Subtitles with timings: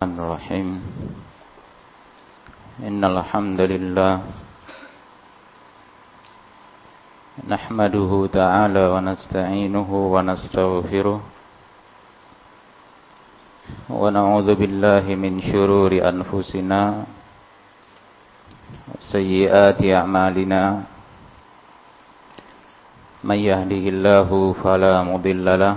[0.00, 0.68] الرحمن الرحيم.
[2.88, 4.14] إن الحمد لله
[7.44, 11.20] نحمده تعالى ونستعينه ونستغفره
[13.92, 16.80] ونعوذ بالله من شرور أنفسنا
[18.88, 20.62] وسيئات أعمالنا.
[23.28, 24.30] من يهده الله
[24.64, 25.76] فلا مضل له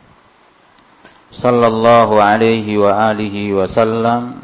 [1.31, 4.43] sallallahu alaihi wa alihi wa sallam.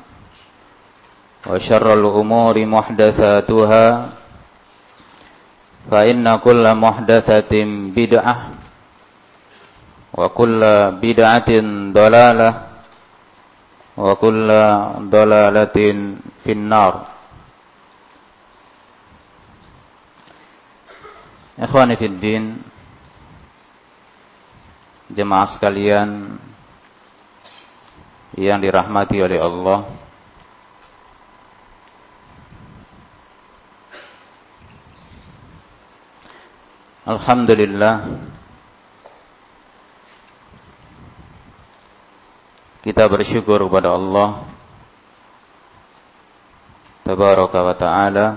[1.43, 3.85] Wa syarrul umuri muhdatsatuha.
[5.87, 8.39] Fa inna kulla muhdatsatin bid'ah.
[10.15, 12.83] Wa kulla bid'atin dalalah.
[13.95, 17.15] Wa kulla dalalatin finnar.
[21.57, 22.43] Ikhwani fid din.
[25.07, 26.35] Jemaah sekalian
[28.37, 29.79] yang dirahmati oleh Allah.
[37.07, 37.95] Alhamdulillah
[42.83, 44.43] kita bersyukur kepada Allah
[47.07, 48.27] Tabaraka wa ta'ala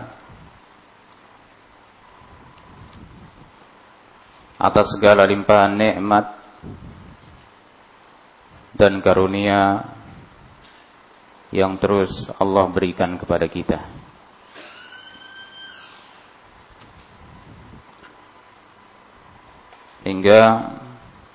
[4.55, 6.40] atas segala limpahan nikmat
[8.81, 9.93] dan karunia
[11.53, 12.09] yang terus
[12.41, 13.77] Allah berikan kepada kita.
[20.01, 20.41] Hingga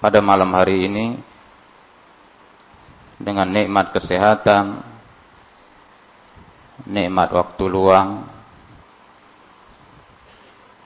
[0.02, 1.22] pada malam hari ini
[3.22, 4.82] dengan nikmat kesehatan,
[6.90, 8.26] nikmat waktu luang,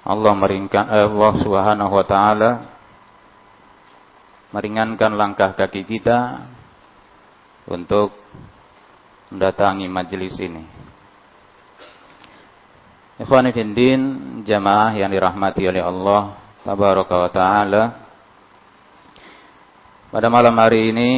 [0.03, 2.78] Allah meringkan Allah Subhanahu wa taala
[4.49, 6.45] meringankan langkah kaki kita
[7.69, 8.17] untuk
[9.29, 10.65] mendatangi majelis ini.
[13.19, 14.01] Ikhwani fiddin,
[14.47, 17.83] jamaah yang dirahmati oleh Allah tabaraka wa taala.
[20.09, 21.09] Pada malam hari ini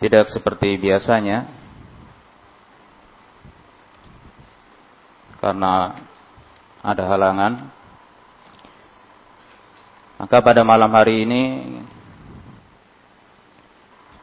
[0.00, 1.44] tidak seperti biasanya
[5.44, 6.00] karena
[6.80, 7.52] ada halangan
[10.20, 11.42] maka pada malam hari ini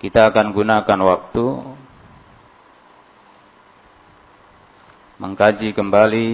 [0.02, 1.46] kita akan gunakan waktu
[5.22, 6.29] mengkaji kembali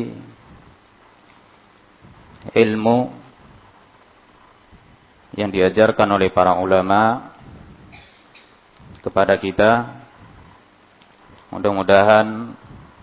[2.56, 3.12] ilmu
[5.35, 7.35] yang diajarkan oleh para ulama
[9.03, 10.00] kepada kita
[11.51, 12.56] mudah-mudahan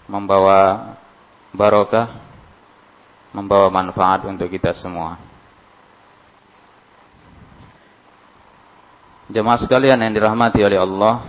[0.09, 0.95] membawa
[1.53, 2.25] barokah
[3.35, 5.34] membawa manfaat untuk kita semua.
[9.25, 11.25] Jemaah sekalian yang dirahmati oleh Allah.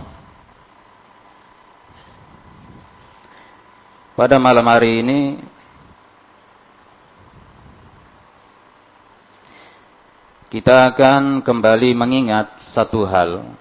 [4.12, 5.40] Pada malam hari ini
[10.52, 13.56] kita akan kembali mengingat satu hal.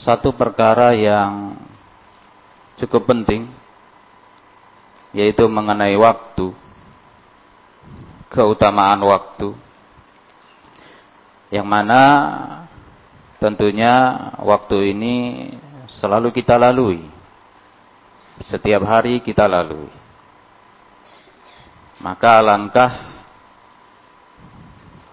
[0.00, 1.60] Satu perkara yang
[2.80, 3.52] cukup penting
[5.12, 6.48] yaitu mengenai waktu.
[8.32, 9.63] Keutamaan waktu.
[11.54, 12.02] Yang mana
[13.38, 13.94] tentunya
[14.42, 15.14] waktu ini
[16.02, 17.06] selalu kita lalui.
[18.42, 19.94] Setiap hari kita lalui.
[22.02, 22.90] Maka alangkah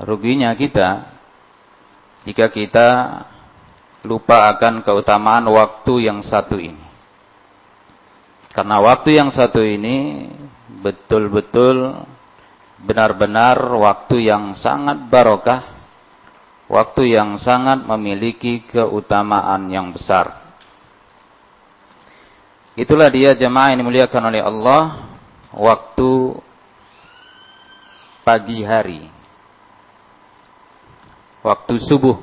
[0.02, 1.14] ruginya kita
[2.26, 2.90] jika kita
[4.02, 6.82] lupa akan keutamaan waktu yang satu ini.
[8.50, 10.28] Karena waktu yang satu ini
[10.82, 12.02] betul-betul
[12.82, 15.81] benar-benar waktu yang sangat barokah,
[16.72, 20.40] waktu yang sangat memiliki keutamaan yang besar.
[22.80, 25.12] Itulah dia jemaah yang dimuliakan oleh Allah,
[25.52, 26.40] waktu
[28.24, 29.12] pagi hari,
[31.44, 32.16] waktu subuh.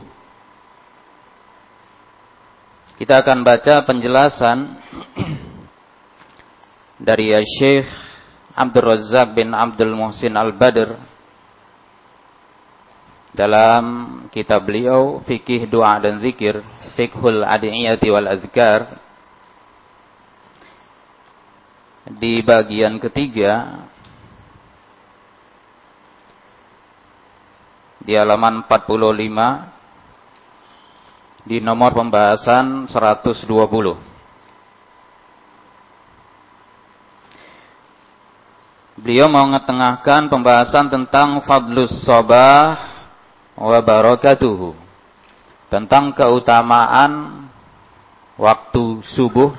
[2.96, 4.74] Kita akan baca penjelasan
[7.06, 7.30] dari
[7.60, 7.86] Syekh
[8.56, 11.17] Abdul Razak bin Abdul Muhsin Al-Badr
[13.38, 16.58] dalam kitab beliau Fikih Doa dan Zikir
[16.98, 18.98] Fikhul Adiyati wal Azkar
[22.18, 23.86] di bagian ketiga
[28.02, 33.46] di halaman 45 di nomor pembahasan 120
[38.98, 42.87] Beliau mau ngetengahkan pembahasan tentang fadlus sobah
[43.58, 44.78] wa barakatuhu.
[45.68, 47.44] Tentang keutamaan
[48.38, 49.52] waktu subuh,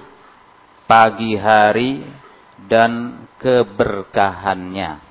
[0.90, 2.08] pagi hari,
[2.66, 5.06] dan keberkahannya.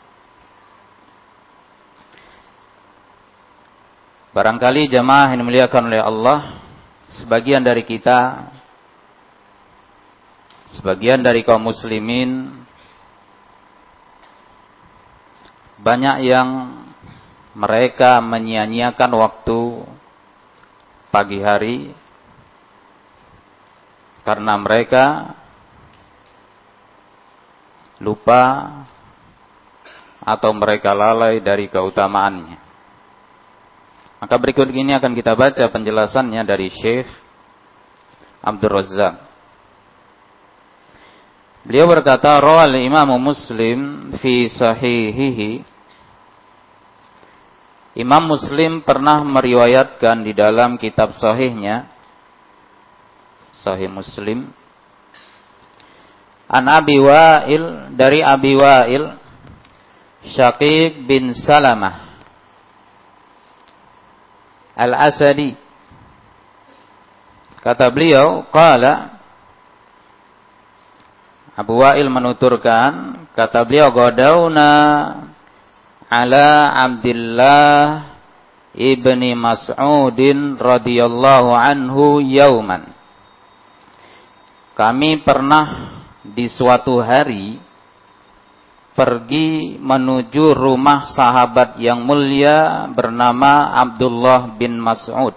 [4.34, 6.38] Barangkali jemaah yang dimuliakan oleh Allah,
[7.22, 8.50] sebagian dari kita,
[10.78, 12.52] sebagian dari kaum muslimin
[15.78, 16.48] banyak yang
[17.58, 19.60] mereka menyia-nyiakan waktu
[21.10, 21.90] pagi hari
[24.22, 25.34] karena mereka
[27.98, 28.70] lupa
[30.22, 32.60] atau mereka lalai dari keutamaannya.
[34.18, 37.10] Maka berikut ini akan kita baca penjelasannya dari Syekh
[38.42, 39.14] Abdul Razak.
[41.66, 45.77] Beliau berkata, Rawal Imam Muslim fi sahihihi.
[47.96, 51.88] Imam Muslim pernah meriwayatkan di dalam kitab sahihnya,
[53.64, 54.52] Sahih Muslim,
[56.48, 59.04] An Abi Wa'il, dari Abi Wa'il,
[60.32, 62.08] Syakib bin Salamah,
[64.78, 65.58] Al-Asadi.
[67.58, 69.18] Kata beliau, Qala,
[71.58, 74.70] Abu Wa'il menuturkan, kata beliau, Godauna
[76.08, 78.16] ala Abdullah
[78.72, 82.88] ibni Mas'udin radhiyallahu anhu yauman.
[84.72, 87.60] Kami pernah di suatu hari
[88.96, 95.36] pergi menuju rumah sahabat yang mulia bernama Abdullah bin Mas'ud.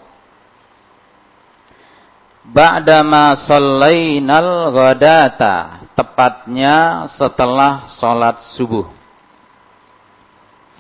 [2.41, 9.00] Ba'dama sallainal ghadata tepatnya setelah sholat subuh.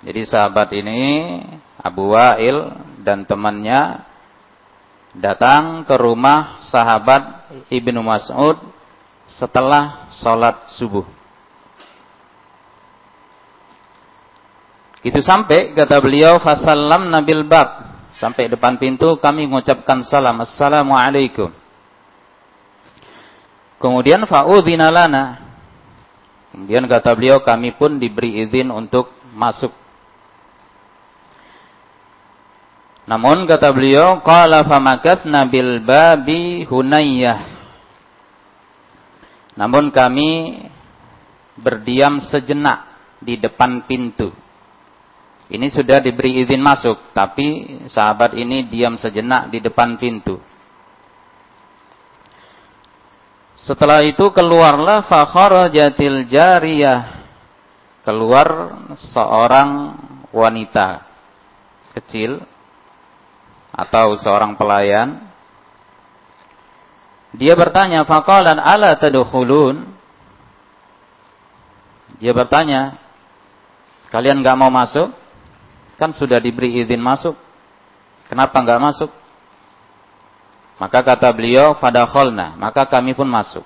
[0.01, 1.01] Jadi sahabat ini
[1.77, 2.57] Abu Wa'il
[3.05, 4.01] dan temannya
[5.13, 8.57] datang ke rumah sahabat Ibnu Mas'ud
[9.29, 11.05] setelah sholat subuh.
[15.01, 17.89] Itu sampai kata beliau fasallam nabil bab
[18.21, 21.49] sampai depan pintu kami mengucapkan salam assalamualaikum
[23.81, 25.41] Kemudian fa'udzina lana.
[26.53, 29.73] Kemudian kata beliau kami pun diberi izin untuk masuk.
[33.09, 37.39] Namun kata beliau qala famakathna bil babi hunayyah.
[39.57, 40.63] Namun kami
[41.57, 42.87] berdiam sejenak
[43.19, 44.31] di depan pintu.
[45.51, 50.39] Ini sudah diberi izin masuk, tapi sahabat ini diam sejenak di depan pintu.
[53.59, 57.21] Setelah itu keluarlah fakharajatil jariyah.
[58.01, 58.47] Keluar
[58.97, 59.93] seorang
[60.33, 61.05] wanita
[61.93, 62.41] kecil
[63.71, 65.23] atau seorang pelayan.
[67.31, 69.87] Dia bertanya, faqalan ala tadkhulun?
[72.19, 72.99] Dia bertanya,
[74.11, 75.15] kalian nggak mau masuk?
[75.95, 77.39] Kan sudah diberi izin masuk.
[78.27, 79.11] Kenapa nggak masuk?
[80.75, 82.59] Maka kata beliau, fadakholna.
[82.59, 83.63] Maka kami pun masuk.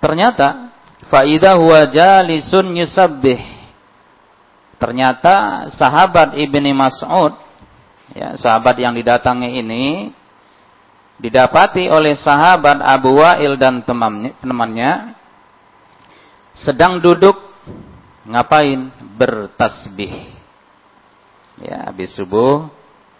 [0.00, 0.72] Ternyata,
[1.12, 3.40] faida huwa jalisun yusabbih.
[4.80, 7.43] Ternyata sahabat Ibni Mas'ud
[8.12, 10.12] Ya, sahabat yang didatangi ini
[11.16, 15.16] didapati oleh sahabat Abu Wa'il dan temannya,
[16.52, 17.38] sedang duduk
[18.28, 18.92] ngapain?
[19.14, 20.36] Bertasbih.
[21.64, 22.66] Ya, habis subuh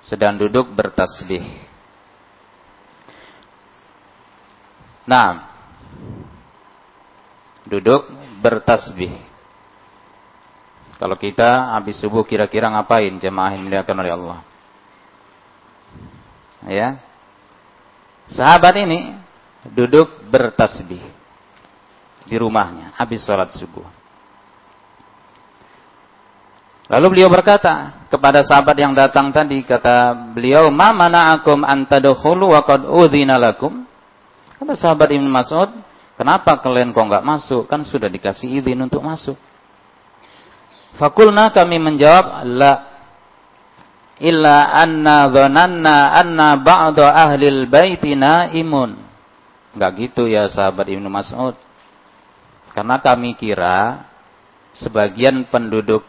[0.05, 1.47] sedang duduk bertasbih.
[5.07, 5.49] Nah,
[7.65, 8.05] duduk
[8.43, 9.17] bertasbih.
[10.99, 14.39] Kalau kita habis subuh kira-kira ngapain jemaah yang dimuliakan oleh Allah?
[16.65, 16.97] Ya.
[18.33, 19.21] Sahabat ini
[19.69, 21.01] duduk bertasbih
[22.25, 23.85] di rumahnya habis sholat subuh.
[26.85, 32.61] Lalu beliau berkata kepada sahabat yang datang tadi, kata beliau, "Ma mana'akum an tadkhulu wa
[32.61, 33.89] qad udzina lakum?"
[34.61, 35.73] Kata sahabat Ibnu Mas'ud,
[36.21, 37.65] "Kenapa kalian kok enggak masuk?
[37.73, 39.37] Kan sudah dikasih izin untuk masuk."
[41.01, 42.94] Fakulna kami menjawab, "La
[44.23, 48.95] illa anna dhananna anna ba'da ahli baiti naimun."
[49.75, 51.59] Enggak gitu ya sahabat Ibnu Mas'ud.
[52.75, 54.07] Karena kami kira
[54.75, 56.03] sebagian penduduk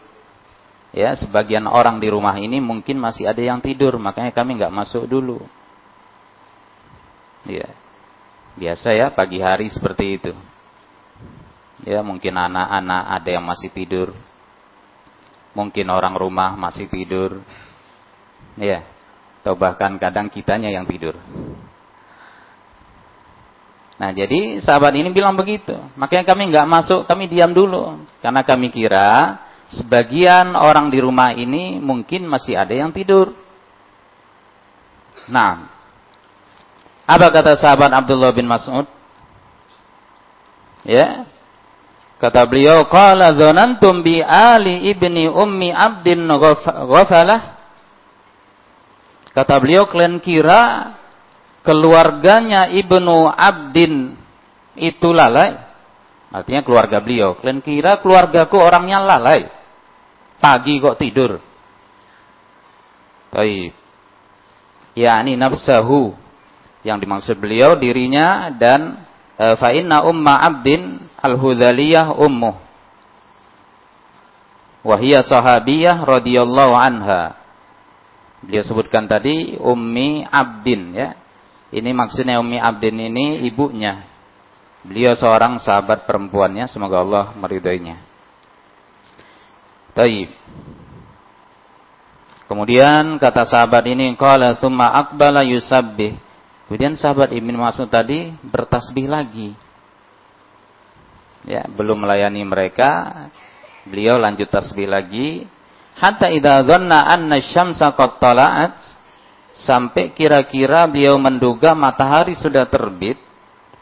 [0.90, 5.06] ya sebagian orang di rumah ini mungkin masih ada yang tidur makanya kami nggak masuk
[5.06, 5.42] dulu.
[7.46, 7.70] Ya
[8.58, 10.32] biasa ya pagi hari seperti itu.
[11.86, 14.10] Ya mungkin anak-anak ada yang masih tidur.
[15.54, 17.40] Mungkin orang rumah masih tidur
[18.58, 18.84] ya
[19.44, 21.14] atau bahkan kadang kitanya yang tidur
[23.96, 25.72] Nah jadi sahabat ini bilang begitu.
[25.96, 27.96] Makanya kami nggak masuk, kami diam dulu.
[28.20, 29.40] Karena kami kira
[29.72, 33.32] sebagian orang di rumah ini mungkin masih ada yang tidur.
[35.32, 35.64] Nah,
[37.08, 38.84] apa kata sahabat Abdullah bin Mas'ud?
[40.84, 41.24] Ya.
[42.16, 47.55] Kata beliau, "Qala dzanantum bi ali ibni ummi Abdin ghafalah?"
[49.36, 50.96] Kata beliau, kalian kira
[51.60, 54.16] keluarganya Ibnu Abdin
[54.80, 55.60] itu lalai?
[56.32, 57.36] Artinya keluarga beliau.
[57.36, 59.44] Kalian kira keluargaku orangnya lalai?
[60.40, 61.36] Pagi kok tidur.
[63.28, 63.76] Baik.
[64.96, 66.16] Ya, ini nafsahu.
[66.80, 69.04] Yang dimaksud beliau dirinya dan
[69.36, 72.56] e, fa inna umma abdin al-hudhaliyah ummuh.
[74.86, 77.45] Wahia sahabiyah radhiyallahu anha.
[78.44, 81.16] Beliau sebutkan tadi ummi abdin ya.
[81.72, 84.04] Ini maksudnya ummi abdin ini ibunya.
[84.86, 87.98] Beliau seorang sahabat perempuannya, semoga Allah meridainya.
[89.96, 90.30] Taib.
[92.46, 96.14] Kemudian kata sahabat ini qala tsumma aqbala yusabbih.
[96.70, 99.50] Kemudian sahabat Ibnu Mas'ud tadi bertasbih lagi.
[101.46, 103.14] Ya, belum melayani mereka,
[103.86, 105.46] beliau lanjut tasbih lagi
[105.96, 108.74] hatta idza dhanna anna syamsa qad tala'at
[109.56, 113.16] sampai kira-kira beliau menduga matahari sudah terbit.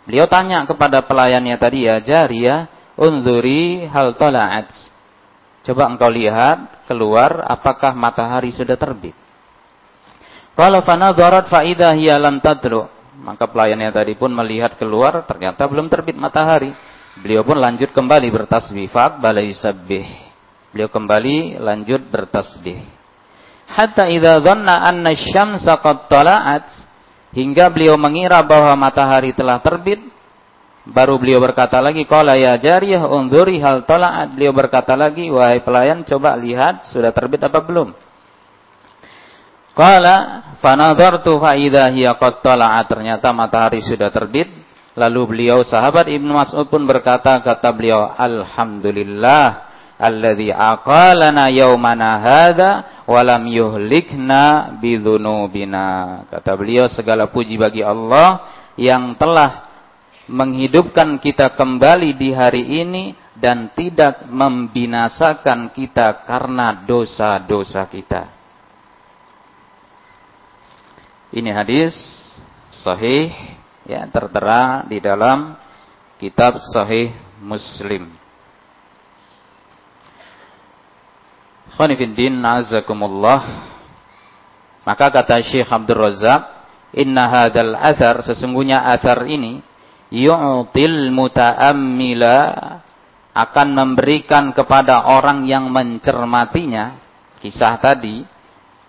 [0.07, 4.71] Beliau tanya kepada pelayannya tadi ya, "Jariyah, unzuri hal tala'at."
[5.65, 9.17] Coba engkau lihat keluar apakah matahari sudah terbit.
[10.55, 12.87] Kalau fanadharat fa idza hiya lam tadlu.
[13.15, 16.77] Maka pelayannya tadi pun melihat keluar ternyata belum terbit matahari.
[17.19, 18.91] Beliau pun lanjut kembali bertasbih.
[18.93, 20.34] balai sabbih.
[20.75, 22.83] Beliau kembali lanjut bertasbih.
[23.71, 26.67] Hatta idza dhanna anna asy-syamsa qad tala'at
[27.31, 30.03] hingga beliau mengira bahwa matahari telah terbit
[30.85, 34.37] Baru beliau berkata lagi, Qala ya jariyah unzuri hal tala'at.
[34.37, 37.97] Beliau berkata lagi, wahai pelayan, coba lihat sudah terbit apa belum.
[39.73, 40.17] Qala
[40.61, 42.85] fanadhartu fa idza hiya qad tala'at.
[42.85, 44.53] Ternyata matahari sudah terbit.
[44.93, 49.74] Lalu beliau sahabat Ibnu Mas'ud pun berkata, kata beliau, Alhamdulillah
[50.05, 52.71] alladzi aqalana yaumana hadza
[53.09, 56.25] wa lam yuhlikna bidzunubina.
[56.29, 59.73] Kata beliau, segala puji bagi Allah yang telah
[60.29, 63.05] menghidupkan kita kembali di hari ini
[63.37, 68.31] dan tidak membinasakan kita karena dosa-dosa kita.
[71.35, 71.93] Ini hadis
[72.71, 73.35] sahih
[73.83, 75.59] ya tertera di dalam
[76.17, 77.11] kitab sahih
[77.43, 78.24] Muslim.
[81.75, 83.71] Khonifuddin azakumullah.
[84.87, 86.43] Maka kata Syekh Abdul Razak,
[86.95, 89.59] "Inna hadzal athar sesungguhnya athar ini
[90.15, 92.37] yu'til muta'ammila
[93.35, 97.03] akan memberikan kepada orang yang mencermatinya
[97.43, 98.23] kisah tadi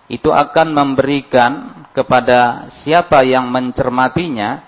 [0.06, 4.62] itu akan memberikan kepada siapa yang mencermatinya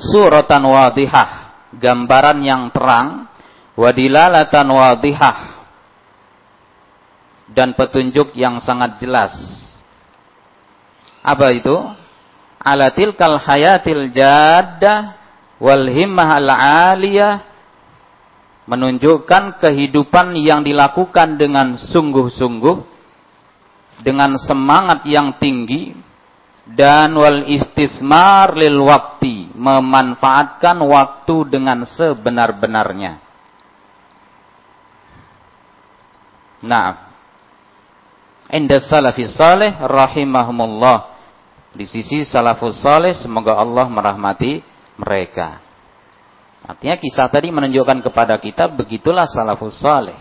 [0.00, 1.30] suratan wadihah
[1.76, 3.28] gambaran yang terang
[3.76, 5.53] wadilalatan wadihah
[7.54, 9.32] dan petunjuk yang sangat jelas
[11.24, 11.72] Apa itu?
[12.60, 15.16] Ala tilkal hayatil jaddah
[15.56, 16.48] wal himmah al
[16.92, 17.34] aliyah
[18.64, 22.76] menunjukkan kehidupan yang dilakukan dengan sungguh-sungguh
[24.00, 25.92] dengan semangat yang tinggi
[26.64, 33.20] dan wal istithmar lil waktu memanfaatkan waktu dengan sebenar-benarnya.
[36.64, 37.13] Nah,
[38.54, 41.10] inda salafis salih rahimahumullah.
[41.74, 44.62] Di sisi salafus salih semoga Allah merahmati
[44.94, 45.58] mereka.
[46.62, 50.16] Artinya kisah tadi menunjukkan kepada kita begitulah salafus salih.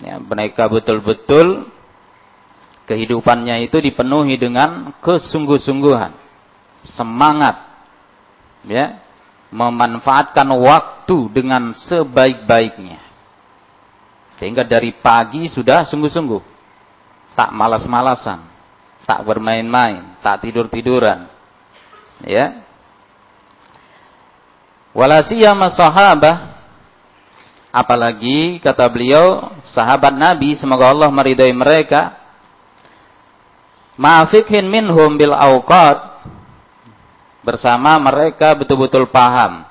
[0.00, 1.68] Ya, mereka betul-betul
[2.88, 6.16] kehidupannya itu dipenuhi dengan kesungguh-sungguhan,
[6.96, 7.60] semangat,
[8.64, 9.04] ya,
[9.52, 13.04] memanfaatkan waktu dengan sebaik-baiknya.
[14.40, 16.51] Sehingga dari pagi sudah sungguh-sungguh
[17.32, 18.44] tak malas-malasan,
[19.08, 21.26] tak bermain-main, tak tidur-tiduran.
[22.22, 22.62] Ya.
[24.92, 26.52] Walasiyama sahabah
[27.72, 32.12] apalagi kata beliau sahabat Nabi semoga Allah meridai mereka
[33.96, 36.28] ma'fikhin minhum bil awqat
[37.40, 39.64] bersama mereka betul-betul paham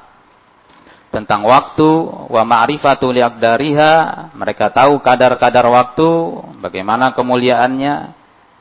[1.12, 1.88] tentang waktu
[2.32, 3.94] wa ma'rifatu liaqdariha
[4.32, 6.08] mereka tahu kadar-kadar waktu
[6.64, 7.96] bagaimana kemuliaannya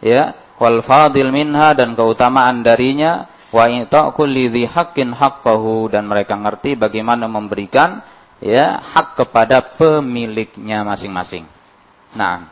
[0.02, 0.23] ya
[0.59, 6.75] wal fadil minha dan keutamaan darinya wa ita kulli dhi haqqin haqqahu dan mereka ngerti
[6.75, 8.02] bagaimana memberikan
[8.42, 11.45] ya hak kepada pemiliknya masing-masing.
[12.16, 12.50] Nah.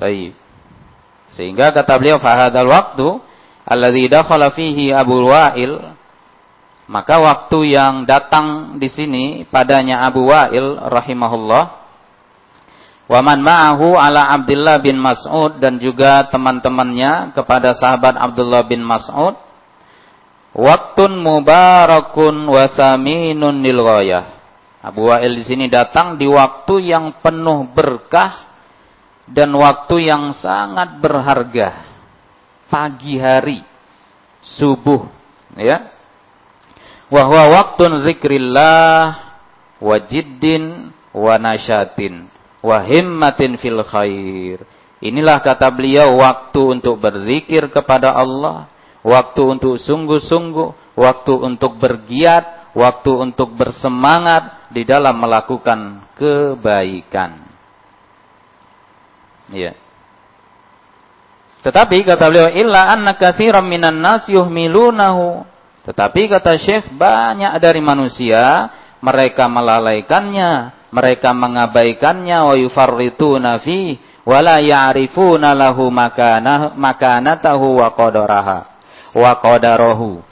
[0.00, 0.34] Baik.
[1.38, 3.08] Sehingga kata beliau fahadal waktu
[3.62, 5.78] alladzi dakhala fihi Abu Wa'il
[6.92, 11.82] maka waktu yang datang di sini padanya Abu Wa'il rahimahullah
[13.12, 19.36] Waman ma'ahu ala Abdullah bin Mas'ud dan juga teman-temannya kepada sahabat Abdullah bin Mas'ud.
[20.56, 23.84] Waktun mubarakun wasaminun nil
[24.80, 28.48] Abu Wa'il di sini datang di waktu yang penuh berkah
[29.28, 31.84] dan waktu yang sangat berharga.
[32.72, 33.60] Pagi hari,
[34.40, 35.04] subuh,
[35.60, 35.91] ya
[37.12, 39.20] wahwa waktun zikrillah
[39.76, 42.32] wajiddin wa nasyatin
[42.64, 44.64] wa himmatin fil khair.
[45.02, 48.70] Inilah kata beliau waktu untuk berzikir kepada Allah,
[49.02, 57.44] waktu untuk sungguh-sungguh, waktu untuk bergiat, waktu untuk bersemangat di dalam melakukan kebaikan.
[59.50, 59.74] Ya.
[61.66, 65.51] Tetapi kata beliau illa anna katsiran minan nas yuhmilunahu
[65.82, 68.70] tetapi kata Syekh, banyak dari manusia
[69.02, 78.58] mereka melalaikannya, mereka mengabaikannya wa yufarrituna fi wa la ya'rifuna lahu makanah makanatahu wa qadaraha
[79.10, 80.22] wa qadarahu.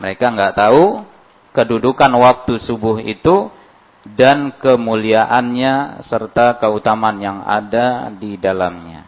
[0.00, 1.04] Mereka enggak tahu
[1.52, 3.52] kedudukan waktu subuh itu
[4.16, 9.04] dan kemuliaannya serta keutamaan yang ada di dalamnya.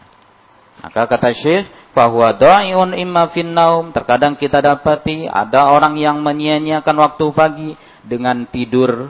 [0.77, 1.65] Maka kata Syekh,
[1.97, 3.89] bahwa dha'iun imma finnaum.
[3.89, 7.69] Terkadang kita dapati ada orang yang menyia-nyiakan waktu pagi
[8.05, 9.09] dengan tidur.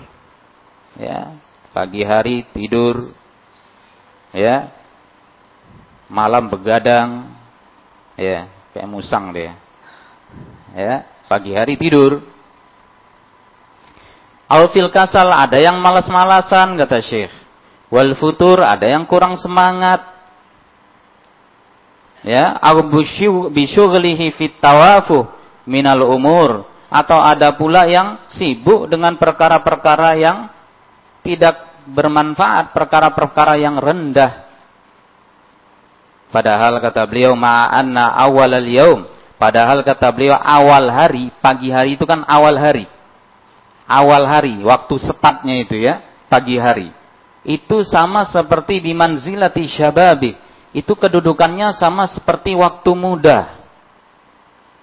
[0.96, 1.36] Ya,
[1.76, 3.12] pagi hari tidur.
[4.32, 4.72] Ya.
[6.08, 7.28] Malam begadang.
[8.16, 9.60] Ya, kayak musang dia.
[10.72, 12.24] Ya, pagi hari tidur.
[14.48, 17.36] Alfil kasal ada yang malas-malasan kata Syekh.
[17.92, 20.17] Wal futur ada yang kurang semangat
[22.28, 22.84] ya au
[23.48, 25.32] bisyughlihi fit tawafuh
[25.64, 30.38] minal umur atau ada pula yang sibuk dengan perkara-perkara yang
[31.24, 34.48] tidak bermanfaat, perkara-perkara yang rendah.
[36.32, 39.08] Padahal kata beliau ma'anna awal al-yaum.
[39.36, 42.88] Padahal kata beliau awal hari, pagi hari itu kan awal hari.
[43.88, 46.92] Awal hari, waktu sepatnya itu ya, pagi hari.
[47.48, 53.56] Itu sama seperti bimanzilati syababi itu kedudukannya sama seperti waktu muda.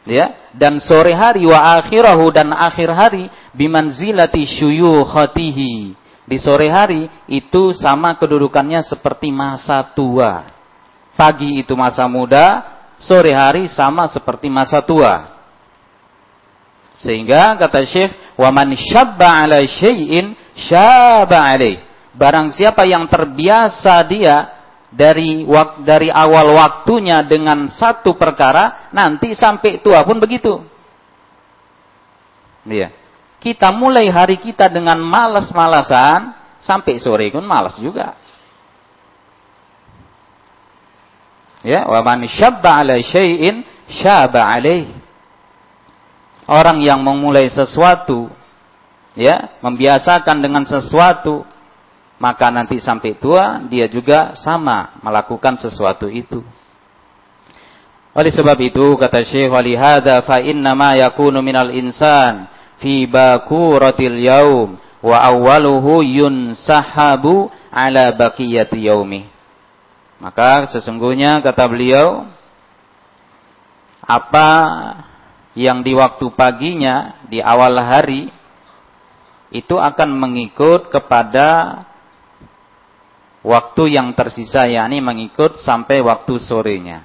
[0.05, 5.97] Ya, dan sore hari wa akhirahu dan akhir hari bimanzilati syuyukhatihi.
[6.25, 10.45] Di sore hari itu sama kedudukannya seperti masa tua.
[11.17, 12.65] Pagi itu masa muda,
[13.01, 15.35] sore hari sama seperti masa tua.
[17.01, 21.81] Sehingga kata Syekh, "Wa man syabba 'ala syai'in syaba 'alaih."
[22.15, 24.54] Barang siapa yang terbiasa dia
[24.95, 25.43] dari
[25.83, 30.63] dari awal waktunya dengan satu perkara, nanti sampai tua pun begitu.
[32.63, 32.95] Iya.
[33.43, 36.33] Kita mulai hari kita dengan malas-malasan,
[36.65, 38.17] sampai sore pun malas juga.
[41.61, 44.89] Ya, wa man syabba ala syai'in syaba alaih.
[46.45, 48.29] Orang yang memulai sesuatu
[49.17, 51.45] ya, membiasakan dengan sesuatu,
[52.25, 56.41] maka nanti sampai tua dia juga sama melakukan sesuatu itu.
[58.17, 62.49] Oleh sebab itu kata Syekh wali hadza fa inna ma yakunu minal insan
[62.81, 69.29] fi bakuratil yaum wa awwaluhu yunsahabu ala baqiyati yaumi.
[70.17, 72.25] Maka sesungguhnya kata beliau
[74.01, 74.49] apa
[75.53, 78.33] yang di waktu paginya di awal hari
[79.53, 81.83] itu akan mengikut kepada
[83.45, 87.05] waktu yang tersisa yakni mengikut sampai waktu sorenya.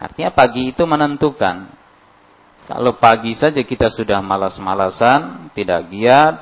[0.00, 1.68] Artinya pagi itu menentukan.
[2.66, 6.34] Kalau pagi saja kita sudah malas-malasan, tidak giat,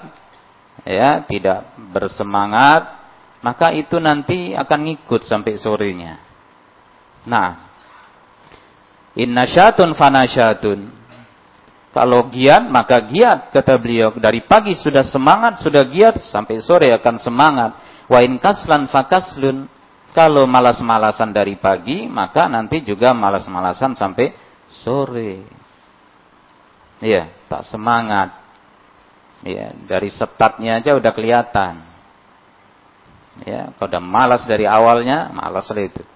[0.88, 3.04] ya, tidak bersemangat,
[3.44, 6.16] maka itu nanti akan ngikut sampai sorenya.
[7.28, 7.68] Nah,
[9.12, 11.04] inna syatun fanasyatun.
[11.94, 14.10] Kalau giat, maka giat, kata beliau.
[14.18, 17.70] Dari pagi sudah semangat, sudah giat, sampai sore akan semangat.
[18.08, 19.70] Wa in kaslan fakaslun.
[20.14, 24.30] Kalau malas-malasan dari pagi, maka nanti juga malas-malasan sampai
[24.70, 25.42] sore.
[27.02, 28.30] Iya, tak semangat.
[29.42, 31.82] Iya, dari setatnya aja udah kelihatan.
[33.42, 36.06] Ya, kalau udah malas dari awalnya, malas itu.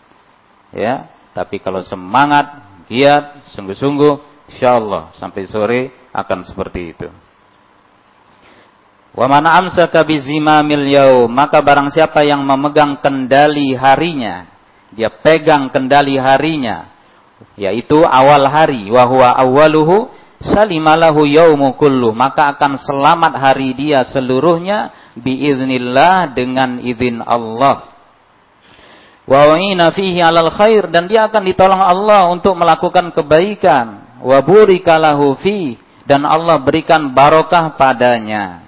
[0.70, 5.80] Ya, tapi kalau semangat, giat, sungguh-sungguh, insya Allah sampai sore
[6.14, 7.08] akan seperti itu.
[9.16, 14.46] Wa man amsaka bizimamil yaum, maka barang siapa yang memegang kendali harinya,
[14.92, 16.92] dia pegang kendali harinya,
[17.58, 24.94] yaitu awal hari, wa huwa awwaluhu salimalahu yaumu kullu, maka akan selamat hari dia seluruhnya
[25.18, 27.90] biiznillah dengan izin Allah.
[29.28, 34.16] Wa wa'ina fihi alal khair dan dia akan ditolong Allah untuk melakukan kebaikan.
[34.24, 35.76] Wa burikalahu fi
[36.08, 38.67] dan Allah berikan barokah padanya.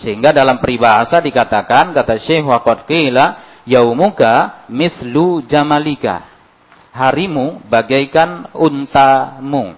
[0.00, 6.24] Sehingga dalam peribahasa dikatakan kata Syekh waqad qila yaumuka mislu jamalika.
[6.90, 9.76] Harimu bagaikan untamu.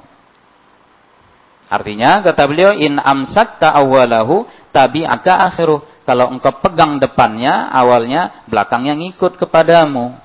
[1.67, 5.83] Artinya kata beliau in amsakta awalahu tabi'aka akhiruh.
[6.03, 10.19] Kalau engkau pegang depannya, awalnya, belakangnya ngikut kepadamu.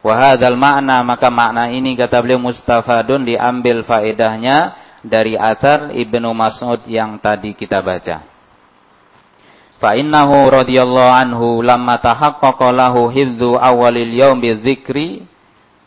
[0.00, 7.20] Wahadal makna, maka makna ini kata beliau mustafadun diambil faedahnya dari asar Ibnu Mas'ud yang
[7.20, 8.33] tadi kita baca.
[9.82, 15.26] Fa innahu radhiyallahu anhu lamma tahaqqaqa lahu hidzu awalil yaum bidzikri.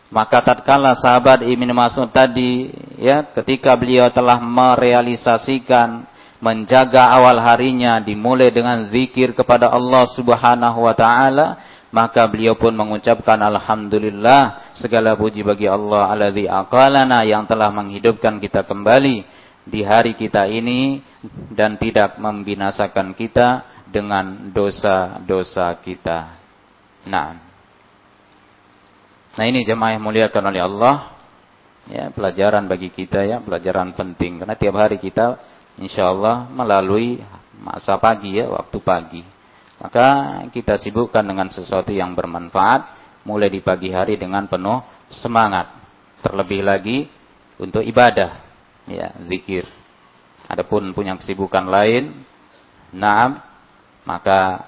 [0.07, 6.07] Maka tatkala sahabat Ibnu Mas'ud tadi ya ketika beliau telah merealisasikan
[6.39, 13.39] menjaga awal harinya dimulai dengan zikir kepada Allah Subhanahu wa taala maka beliau pun mengucapkan
[13.41, 19.25] alhamdulillah segala puji bagi Allah alladzi aqalana yang telah menghidupkan kita kembali
[19.67, 21.01] di hari kita ini
[21.51, 26.35] dan tidak membinasakan kita dengan dosa-dosa kita.
[27.07, 27.39] Nah.
[29.37, 30.95] Nah ini jemaah yang muliakan oleh Allah.
[31.87, 35.39] Ya, pelajaran bagi kita ya, pelajaran penting karena tiap hari kita
[35.79, 37.23] insya Allah melalui
[37.63, 39.23] masa pagi ya, waktu pagi.
[39.79, 40.07] Maka
[40.51, 42.91] kita sibukkan dengan sesuatu yang bermanfaat
[43.23, 44.83] mulai di pagi hari dengan penuh
[45.15, 45.71] semangat.
[46.19, 47.07] Terlebih lagi
[47.55, 48.35] untuk ibadah,
[48.83, 49.63] ya, zikir.
[50.51, 52.19] Adapun punya kesibukan lain,
[52.91, 53.46] nah
[54.07, 54.63] maka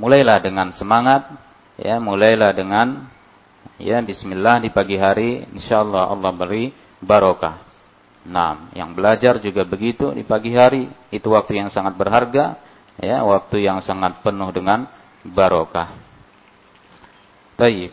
[0.00, 1.28] mulailah dengan semangat,
[1.76, 3.04] ya, mulailah dengan
[3.76, 6.72] ya bismillah di pagi hari, insyaallah Allah beri
[7.04, 7.68] barokah.
[8.24, 12.56] Nah, yang belajar juga begitu di pagi hari, itu waktu yang sangat berharga,
[12.96, 14.88] ya, waktu yang sangat penuh dengan
[15.28, 15.92] barokah.
[17.60, 17.92] Baik.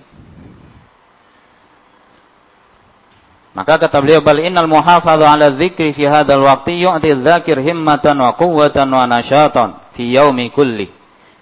[3.55, 8.35] Maka kata beliau bal innal muhafadhu ala dzikri fi hadzal waqti yu'ti dzakir himmatan wa
[8.35, 10.91] quwwatan wa nasyatan fi yaumi kulli.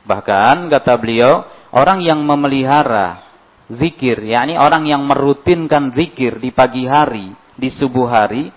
[0.05, 3.25] Bahkan kata beliau, orang yang memelihara
[3.71, 8.53] zikir, yakni orang yang merutinkan zikir di pagi hari, di subuh hari,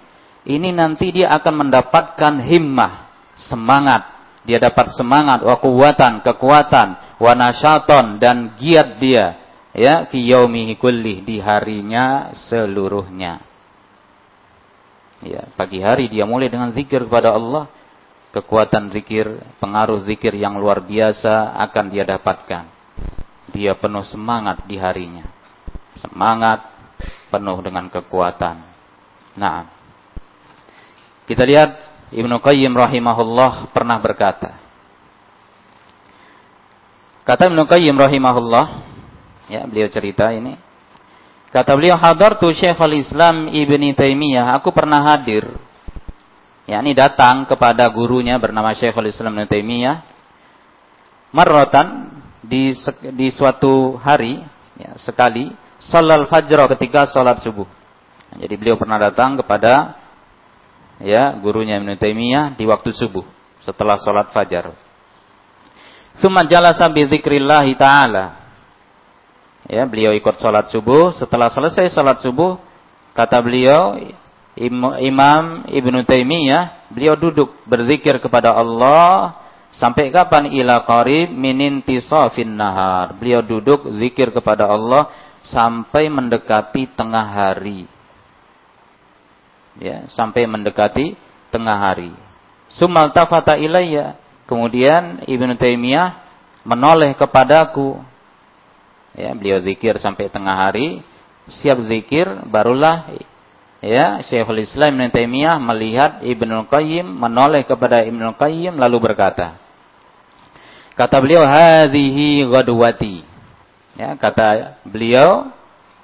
[0.47, 4.15] ini nanti dia akan mendapatkan himmah, semangat.
[4.47, 11.21] Dia dapat semangat, wa kuwatan, kekuatan, wa nasyaton dan giat dia ya fi yaumihi kulli
[11.21, 13.45] di harinya seluruhnya.
[15.25, 17.69] Ya, pagi hari dia mulai dengan zikir kepada Allah,
[18.35, 19.27] kekuatan zikir,
[19.59, 22.65] pengaruh zikir yang luar biasa akan dia dapatkan.
[23.55, 25.27] Dia penuh semangat di harinya.
[25.97, 26.67] Semangat
[27.31, 28.57] penuh dengan kekuatan.
[29.37, 29.69] Nah,
[31.27, 31.71] kita lihat
[32.13, 34.59] Ibnu Qayyim rahimahullah pernah berkata.
[37.27, 38.87] Kata Ibnu Qayyim rahimahullah,
[39.47, 40.59] Ya, beliau cerita ini.
[41.55, 44.59] Kata beliau, hadartu Syekhul Islam Ibni Taimiyah.
[44.59, 45.47] Aku pernah hadir.
[46.67, 49.97] Ya, ini datang kepada gurunya bernama Syekhul Islam Ibni Taimiyah.
[52.47, 52.75] Di
[53.15, 54.39] di suatu hari
[54.79, 55.51] ya, sekali
[55.83, 57.67] salat fajr ketika salat subuh.
[58.35, 59.99] Jadi beliau pernah datang kepada
[61.03, 63.23] ya gurunya Ibnu Taimiyah di waktu subuh
[63.63, 64.75] setelah salat fajar.
[66.19, 68.47] Tsumma jalasa bi dzikrillah taala
[69.67, 71.11] Ya, beliau ikut sholat subuh.
[71.19, 72.55] Setelah selesai sholat subuh,
[73.19, 73.99] kata beliau,
[74.57, 79.37] Imam Ibnu Taimiyah, beliau duduk berzikir kepada Allah
[79.77, 83.13] sampai kapan ila qarib min intisafin nahar.
[83.21, 85.13] Beliau duduk zikir kepada Allah
[85.45, 87.85] sampai mendekati tengah hari.
[89.77, 91.21] Ya, sampai mendekati
[91.53, 92.09] tengah hari.
[92.73, 94.17] Sumal tafata ilayya.
[94.49, 96.25] Kemudian Ibnu Taimiyah
[96.65, 98.01] menoleh kepadaku
[99.15, 101.01] ya beliau zikir sampai tengah hari
[101.47, 103.07] siap zikir barulah
[103.87, 109.63] ya Syekhul Islam Ibnu Taimiyah melihat Ibnu Qayyim menoleh kepada Ibnu Qayyim lalu berkata
[110.97, 113.23] kata beliau hadhihi ghadwati.
[113.97, 115.53] Ya kata beliau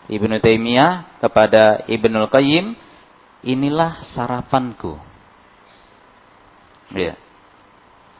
[0.06, 2.76] Ibnu Taimiyah kepada Ibnu Qayyim
[3.42, 5.00] inilah sarapanku.
[6.92, 7.16] Ya.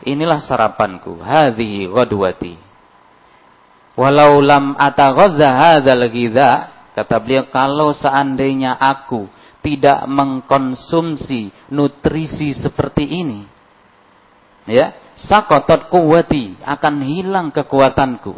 [0.03, 1.20] Inilah sarapanku.
[1.20, 2.57] Hadhihi ghadwati.
[3.92, 9.29] Walau lam ataghadza hadzal ghidha, kata beliau kalau seandainya aku
[9.62, 13.46] tidak mengkonsumsi nutrisi seperti ini,
[14.66, 18.35] ya, sakotot kuwati akan hilang kekuatanku.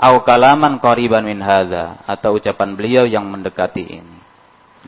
[0.00, 4.18] Au kalaman qariban min hadza atau ucapan beliau yang mendekati ini.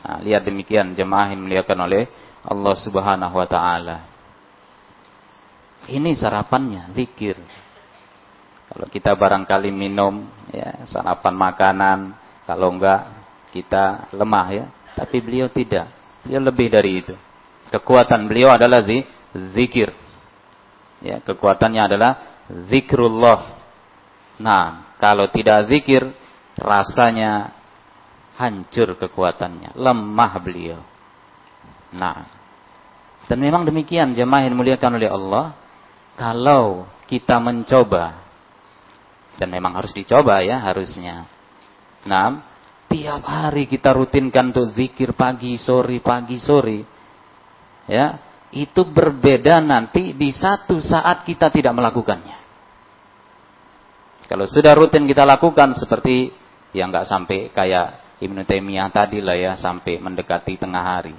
[0.01, 2.09] Nah, lihat demikian jemaah yang dimuliakan oleh
[2.41, 3.97] Allah Subhanahu wa taala.
[5.85, 7.37] Ini sarapannya, zikir.
[8.73, 11.99] Kalau kita barangkali minum ya sarapan makanan,
[12.49, 13.12] kalau enggak
[13.53, 14.65] kita lemah ya.
[14.97, 15.89] Tapi beliau tidak.
[16.25, 17.13] Beliau lebih dari itu.
[17.69, 19.05] Kekuatan beliau adalah zi,
[19.53, 19.93] zikir.
[21.05, 22.11] Ya, kekuatannya adalah
[22.69, 23.61] zikrullah.
[24.41, 26.05] Nah, kalau tidak zikir,
[26.57, 27.53] rasanya
[28.37, 30.81] hancur kekuatannya, lemah beliau.
[31.93, 32.25] Nah,
[33.29, 35.45] dan memang demikian jemaah yang dimuliakan oleh Allah,
[36.17, 38.21] kalau kita mencoba
[39.37, 41.25] dan memang harus dicoba ya harusnya.
[42.05, 42.52] Nah,
[42.93, 46.85] tiap hari kita rutinkan untuk zikir pagi sore pagi sore.
[47.89, 48.21] Ya,
[48.53, 52.37] itu berbeda nanti di satu saat kita tidak melakukannya.
[54.29, 56.31] Kalau sudah rutin kita lakukan seperti
[56.77, 61.17] yang nggak sampai kayak Ibnu Taimiyah tadi lah ya sampai mendekati tengah hari.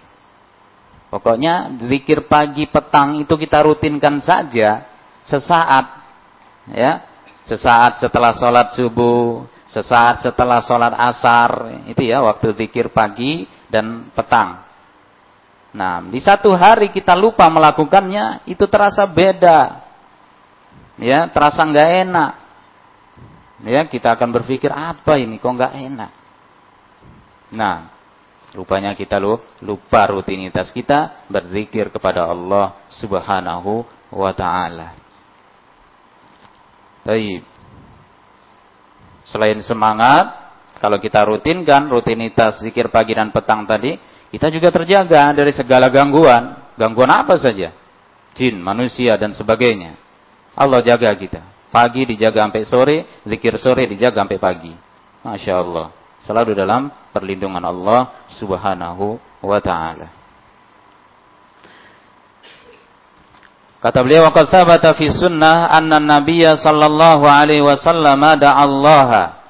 [1.11, 4.89] Pokoknya zikir pagi petang itu kita rutinkan saja
[5.27, 5.87] sesaat
[6.73, 7.07] ya
[7.45, 14.63] sesaat setelah sholat subuh, sesaat setelah sholat asar, itu ya waktu zikir pagi dan petang.
[15.75, 19.83] Nah, di satu hari kita lupa melakukannya, itu terasa beda.
[21.03, 22.33] Ya, terasa nggak enak.
[23.67, 26.11] Ya, kita akan berpikir apa ini kok nggak enak.
[27.51, 27.91] Nah,
[28.55, 29.19] rupanya kita
[29.59, 33.83] lupa rutinitas kita berzikir kepada Allah Subhanahu
[34.15, 34.95] wa taala.
[37.03, 37.54] Baik.
[39.25, 40.45] Selain semangat,
[40.79, 43.97] kalau kita rutinkan rutinitas zikir pagi dan petang tadi,
[44.29, 46.75] kita juga terjaga dari segala gangguan.
[46.77, 47.73] Gangguan apa saja?
[48.35, 49.95] Jin, manusia dan sebagainya.
[50.55, 51.41] Allah jaga kita.
[51.71, 54.75] Pagi dijaga sampai sore, zikir sore dijaga sampai pagi.
[55.27, 55.89] Masya Allah.
[56.23, 60.24] Selalu dalam perlindungan Allah subhanahu wa ta'ala.
[63.85, 69.45] Kata beliau waqad sabata fi sunnah anna nabiyya sallallahu alaihi wasallam Allah.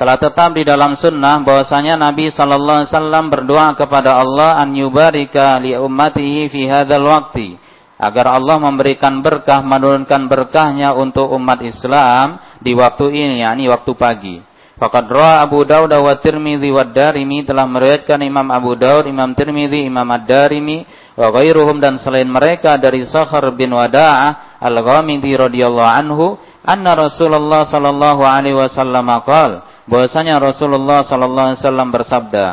[0.00, 5.60] Telah tetap di dalam sunnah bahwasanya Nabi sallallahu alaihi wasallam berdoa kepada Allah an yubarika
[5.60, 7.60] li ummatihi fi hadzal waqti
[8.00, 14.36] agar Allah memberikan berkah menurunkan berkahnya untuk umat Islam di waktu ini yakni waktu pagi.
[14.78, 19.82] Faqad ra'a Abu Dawud wa Tirmidzi wa Darimi telah meriwayatkan Imam Abu Dawud, Imam Tirmidzi,
[19.82, 20.86] Imam Ad-Darimi
[21.18, 28.22] wa ghairuhum dan selain mereka dari Sakhar bin Wada'ah Al-Ghamidi radhiyallahu anhu anna Rasulullah sallallahu
[28.22, 32.46] alaihi wasallam qaal bahwasanya Rasulullah sallallahu alaihi wasallam bersabda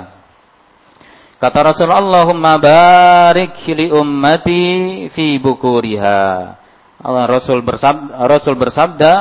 [1.36, 6.24] Kata Rasulullah Allahumma barik li ummati fi bukuriha.
[7.06, 9.14] Allah Rasul bersabda, Rasul bersabda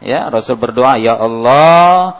[0.00, 2.16] ya Rasul berdoa ya Allah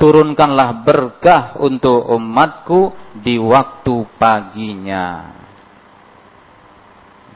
[0.00, 5.45] turunkanlah berkah untuk umatku di waktu paginya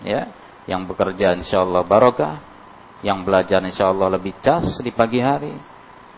[0.05, 0.31] ya
[0.69, 2.51] yang bekerja insyaallah barokah
[3.01, 5.57] yang belajar insya Allah lebih cas di pagi hari,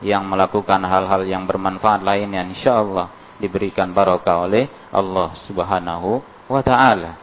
[0.03, 3.07] yang melakukan hal-hal yang bermanfaat lainnya insya Allah
[3.39, 6.19] diberikan barokah oleh Allah Subhanahu
[6.51, 7.19] wa taala.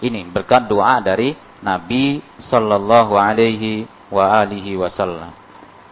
[0.00, 5.34] Ini berkat doa dari Nabi sallallahu alaihi wa alihi wasallam.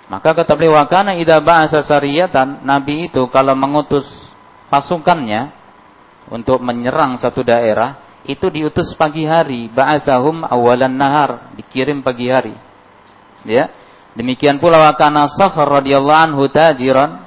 [0.09, 4.09] Maka kata beliau wakana idza ba'asa sariyatan, Nabi itu kalau mengutus
[4.73, 5.53] pasukannya
[6.33, 12.55] untuk menyerang satu daerah, itu diutus pagi hari, ba'asahum awalan nahar, dikirim pagi hari.
[13.47, 13.71] Ya.
[14.19, 17.23] Demikian pula wakana Sakhar radhiyallahu anhu tajiran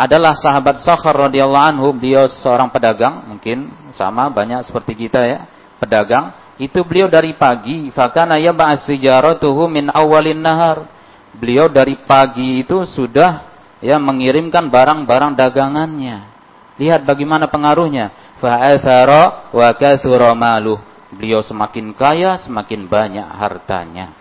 [0.00, 5.38] adalah sahabat Sakhar radhiyallahu anhu, beliau seorang pedagang, mungkin sama banyak seperti kita ya,
[5.76, 6.32] pedagang.
[6.56, 10.96] Itu beliau dari pagi, fakana ya ba'as tijaratuhu min awalin nahar
[11.36, 13.44] beliau dari pagi itu sudah
[13.84, 16.32] ya mengirimkan barang-barang dagangannya.
[16.80, 18.25] Lihat bagaimana pengaruhnya.
[18.38, 20.80] Fa'athara wa kathura maluh.
[21.14, 24.12] Beliau semakin kaya, semakin banyak hartanya.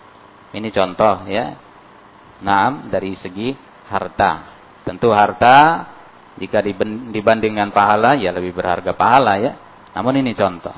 [0.56, 1.58] Ini contoh ya.
[2.40, 3.52] Naam dari segi
[3.90, 4.56] harta.
[4.86, 5.88] Tentu harta
[6.36, 6.60] jika
[7.12, 9.58] dibandingkan pahala ya lebih berharga pahala ya.
[9.98, 10.76] Namun ini contoh.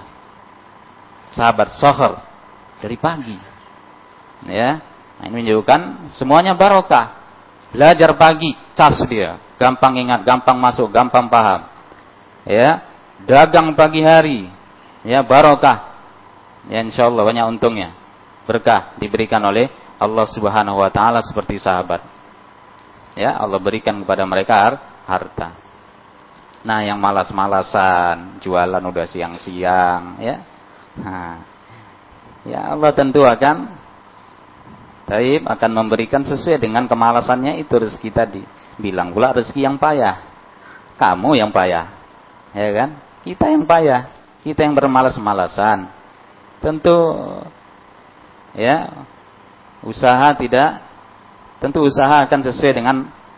[1.36, 2.18] Sahabat Soher
[2.82, 3.38] dari pagi.
[4.48, 4.80] Ya,
[5.18, 7.26] Nah, ini menunjukkan semuanya barokah.
[7.74, 11.68] Belajar pagi, cas dia, gampang ingat, gampang masuk, gampang paham.
[12.48, 12.86] Ya,
[13.26, 14.52] dagang pagi hari,
[15.02, 15.96] ya barokah.
[16.68, 17.96] Ya insya Allah banyak untungnya.
[18.44, 22.04] Berkah diberikan oleh Allah Subhanahu wa taala seperti sahabat.
[23.18, 24.78] Ya, Allah berikan kepada mereka
[25.10, 25.58] harta.
[26.62, 30.36] Nah, yang malas-malasan, jualan udah siang-siang, ya.
[31.02, 31.42] Nah,
[32.46, 33.78] ya Allah tentu akan
[35.08, 38.44] Taib akan memberikan sesuai dengan kemalasannya itu rezeki tadi.
[38.76, 40.20] Bilang pula rezeki yang payah.
[41.00, 41.88] Kamu yang payah.
[42.52, 43.00] Ya kan?
[43.28, 44.08] Kita yang payah.
[44.40, 45.92] Kita yang bermalas-malasan.
[46.64, 46.96] Tentu
[48.56, 49.06] ya
[49.84, 50.82] usaha tidak
[51.62, 52.96] tentu usaha akan sesuai dengan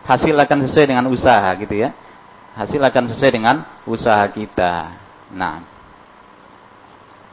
[0.08, 1.90] hasil akan sesuai dengan usaha gitu ya.
[2.54, 4.94] Hasil akan sesuai dengan usaha kita.
[5.34, 5.66] Nah.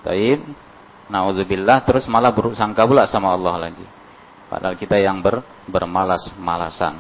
[0.02, 0.42] Taib.
[1.08, 3.86] Nauzubillah terus malah buruk sangka pula sama Allah lagi.
[4.52, 7.00] Padahal kita yang ber, bermalas-malasan.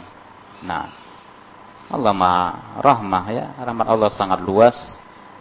[0.63, 0.87] Nah,
[1.87, 2.47] Allah Maha
[2.83, 4.75] Rahmah ya, rahmat Allah sangat luas,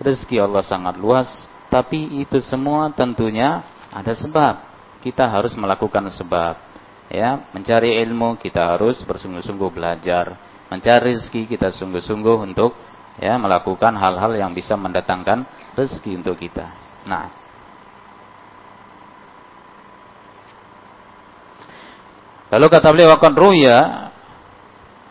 [0.01, 1.29] rezeki Allah sangat luas,
[1.69, 4.63] tapi itu semua tentunya ada sebab.
[5.05, 6.59] Kita harus melakukan sebab.
[7.07, 10.35] Ya, mencari ilmu kita harus bersungguh-sungguh belajar,
[10.67, 12.75] mencari rezeki kita sungguh-sungguh untuk
[13.23, 15.47] ya melakukan hal-hal yang bisa mendatangkan
[15.79, 16.67] rezeki untuk kita.
[17.07, 17.47] Nah,
[22.47, 24.09] Lalu kata beliau waqad ruya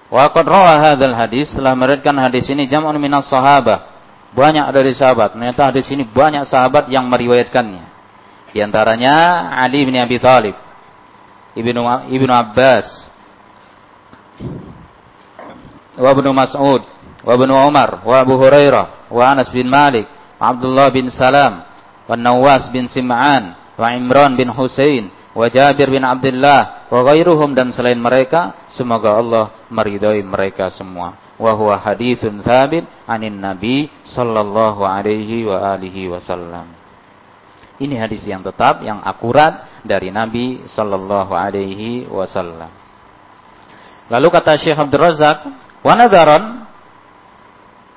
[0.07, 3.94] waqad rawa hadzal hadis telah meriwayatkan hadis ini jam'un minas sahabah.
[4.35, 5.33] Banyak dari sahabat.
[5.33, 7.95] Ternyata hadis ini banyak sahabat yang meriwayatkannya.
[8.51, 10.55] Di antaranya Ali bin Abi Thalib,
[11.55, 12.87] Ibnu Ibnu Abbas,
[15.95, 16.83] wa Ibnu Mas'ud,
[17.23, 20.07] wa Ibnu Umar, wa Abu Hurairah, wa Anas bin Malik,
[20.39, 21.63] Abdullah bin Salam,
[22.07, 27.75] wa Nawas bin Sim'an, wa Imran bin Husain, wa Jabir bin Abdullah wa ghairuhum dan
[27.75, 35.43] selain mereka semoga Allah meridhai mereka semua wa huwa haditsun tsabit anin nabi sallallahu alaihi
[35.43, 36.85] wa alihi wasallam.
[37.75, 42.71] Ini hadis yang tetap yang akurat dari Nabi sallallahu alaihi wasallam.
[44.07, 45.43] Lalu kata Syekh Abdul Razak
[45.83, 46.65] wa nadharan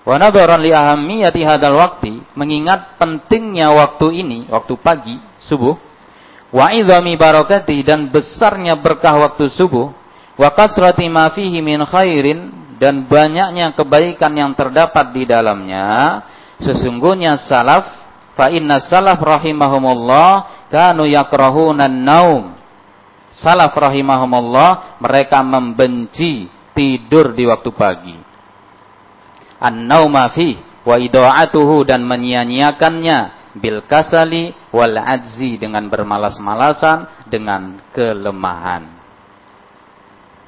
[0.08, 0.16] wa
[0.56, 5.76] li ahammiyati hadzal waqti mengingat pentingnya waktu ini waktu pagi subuh
[6.48, 9.92] wa idhami barakati dan besarnya berkah waktu subuh
[10.40, 16.22] wa kasrati ma fihi min khairin dan banyaknya kebaikan yang terdapat di dalamnya
[16.62, 17.86] sesungguhnya salaf
[18.38, 22.54] fa inna salaf rahimahumullah kanu yakrahuna naum
[23.34, 28.16] salaf rahimahumullah mereka membenci tidur di waktu pagi
[29.58, 38.97] an-nauma fi wa idaatuhu dan menyia-nyiakannya bil kasali wal adzi dengan bermalas-malasan dengan kelemahan.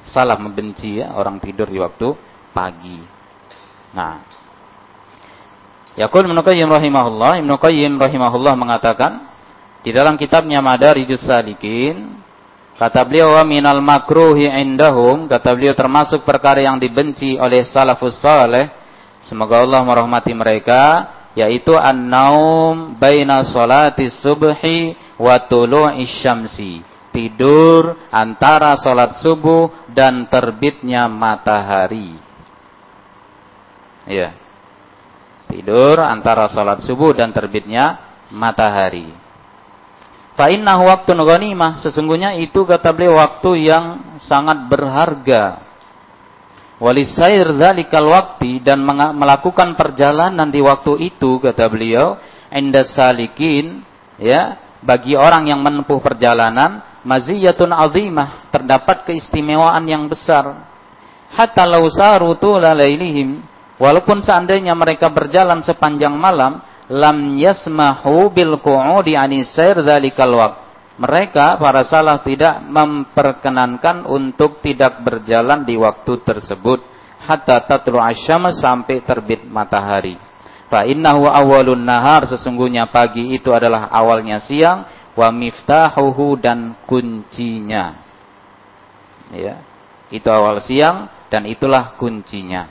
[0.07, 2.13] Salah membenci ya orang tidur di waktu
[2.51, 2.99] pagi.
[3.91, 4.23] Nah,
[5.99, 9.27] Yaqul Ibnu Qayyim rahimahullah, Ibnu Qayyim rahimahullah mengatakan
[9.83, 12.15] di dalam kitabnya Madarijus Salikin,
[12.79, 18.71] kata beliau wa minal makruhi indahum, kata beliau termasuk perkara yang dibenci oleh salafus saleh,
[19.25, 26.90] semoga Allah merahmati mereka, yaitu an-naum baina salati subhi wa tulu'i syamsi.
[27.11, 32.15] Tidur antara salat subuh dan terbitnya matahari.
[34.07, 34.31] Ya.
[35.51, 37.99] Tidur antara salat subuh dan terbitnya
[38.31, 39.11] matahari.
[40.39, 43.85] Fa innahu waktun ghanimah, sesungguhnya itu kata beliau waktu yang
[44.23, 45.67] sangat berharga.
[46.79, 48.81] Walisair zalikal waktu dan
[49.19, 52.17] melakukan perjalanan di waktu itu kata beliau,
[52.49, 53.85] inda salikin
[54.17, 60.69] ya, bagi orang yang menempuh perjalanan maziyatun azimah, terdapat keistimewaan yang besar.
[61.31, 63.39] Hatta law saru tulalailihim,
[63.79, 66.59] walaupun seandainya mereka berjalan sepanjang malam,
[66.91, 70.59] lam yasmahu bil qu'udi anisair zalikal waqt.
[71.01, 76.83] Mereka para salaf tidak memperkenankan untuk tidak berjalan di waktu tersebut
[77.25, 80.17] hatta tatlu asyam sampai terbit matahari.
[80.69, 87.97] Fa innahu awalun nahar sesungguhnya pagi itu adalah awalnya siang wa miftahuhu dan kuncinya.
[89.31, 89.63] Ya.
[90.11, 92.67] Itu awal siang dan itulah kuncinya.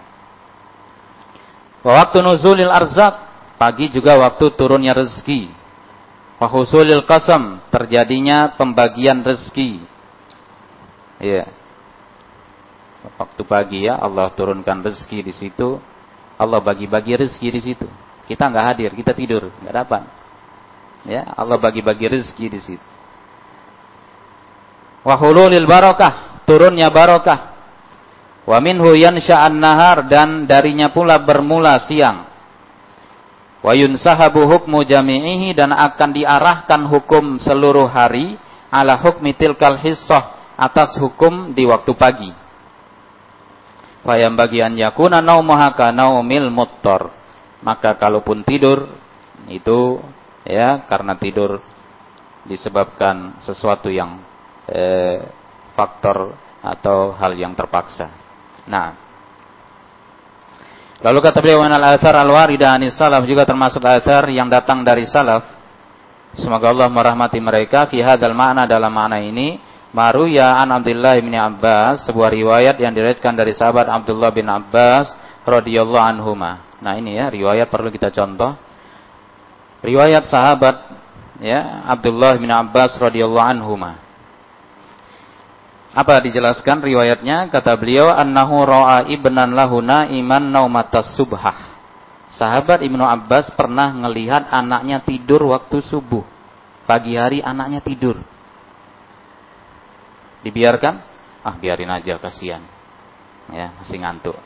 [1.80, 3.30] Wa waktu nuzulil arzak
[3.60, 5.52] Pagi juga waktu turunnya rezeki.
[6.40, 9.84] Wahusulil kasam, terjadinya pembagian rezeki.
[11.20, 11.44] Ya.
[13.20, 15.76] Waktu pagi ya, Allah turunkan rezeki di situ.
[16.40, 17.84] Allah bagi-bagi rezeki di situ.
[18.24, 20.08] Kita nggak hadir, kita tidur, nggak dapat.
[21.08, 22.88] Ya, Allah bagi-bagi rezeki di situ.
[25.00, 27.56] Wahululil barokah, turunnya barokah.
[28.44, 32.28] Wa minhu yansha'an nahar dan darinya pula bermula siang.
[33.60, 38.36] Wa yunsahabu hukmu jami'ihi dan akan diarahkan hukum seluruh hari
[38.72, 42.32] ala hukmi tilkal hissah atas hukum di waktu pagi.
[44.00, 47.12] Fayam bagian yakuna naumaha ka naumil muttor.
[47.60, 48.88] Maka kalaupun tidur
[49.52, 50.00] itu
[50.44, 51.60] ya karena tidur
[52.48, 54.20] disebabkan sesuatu yang
[54.68, 55.20] eh,
[55.76, 58.08] faktor atau hal yang terpaksa.
[58.68, 59.10] Nah,
[61.00, 65.48] Lalu kata beliau al athar al-warida anis salaf juga termasuk athar yang datang dari salaf.
[66.36, 69.56] Semoga Allah merahmati mereka fi hadzal makna dalam makna ini.
[69.96, 75.10] Maruya an Abdullah bin Abbas, sebuah riwayat yang diriwayatkan dari sahabat Abdullah bin Abbas
[75.42, 76.78] radhiyallahu anhuma.
[76.78, 78.54] Nah, ini ya riwayat perlu kita contoh.
[79.80, 80.76] Riwayat sahabat
[81.40, 83.96] ya Abdullah bin Abbas radhiyallahu anhuma.
[85.90, 87.50] Apa dijelaskan riwayatnya?
[87.50, 91.70] Kata beliau, annahu ra'a ibnan lahuna iman naumatas subhah.
[92.30, 96.22] Sahabat Ibnu Abbas pernah melihat anaknya tidur waktu subuh.
[96.86, 98.22] Pagi hari anaknya tidur.
[100.46, 100.94] Dibiarkan?
[101.42, 102.62] Ah, biarin aja kasihan.
[103.50, 104.38] Ya, masih ngantuk.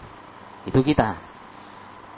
[0.65, 1.21] Itu kita.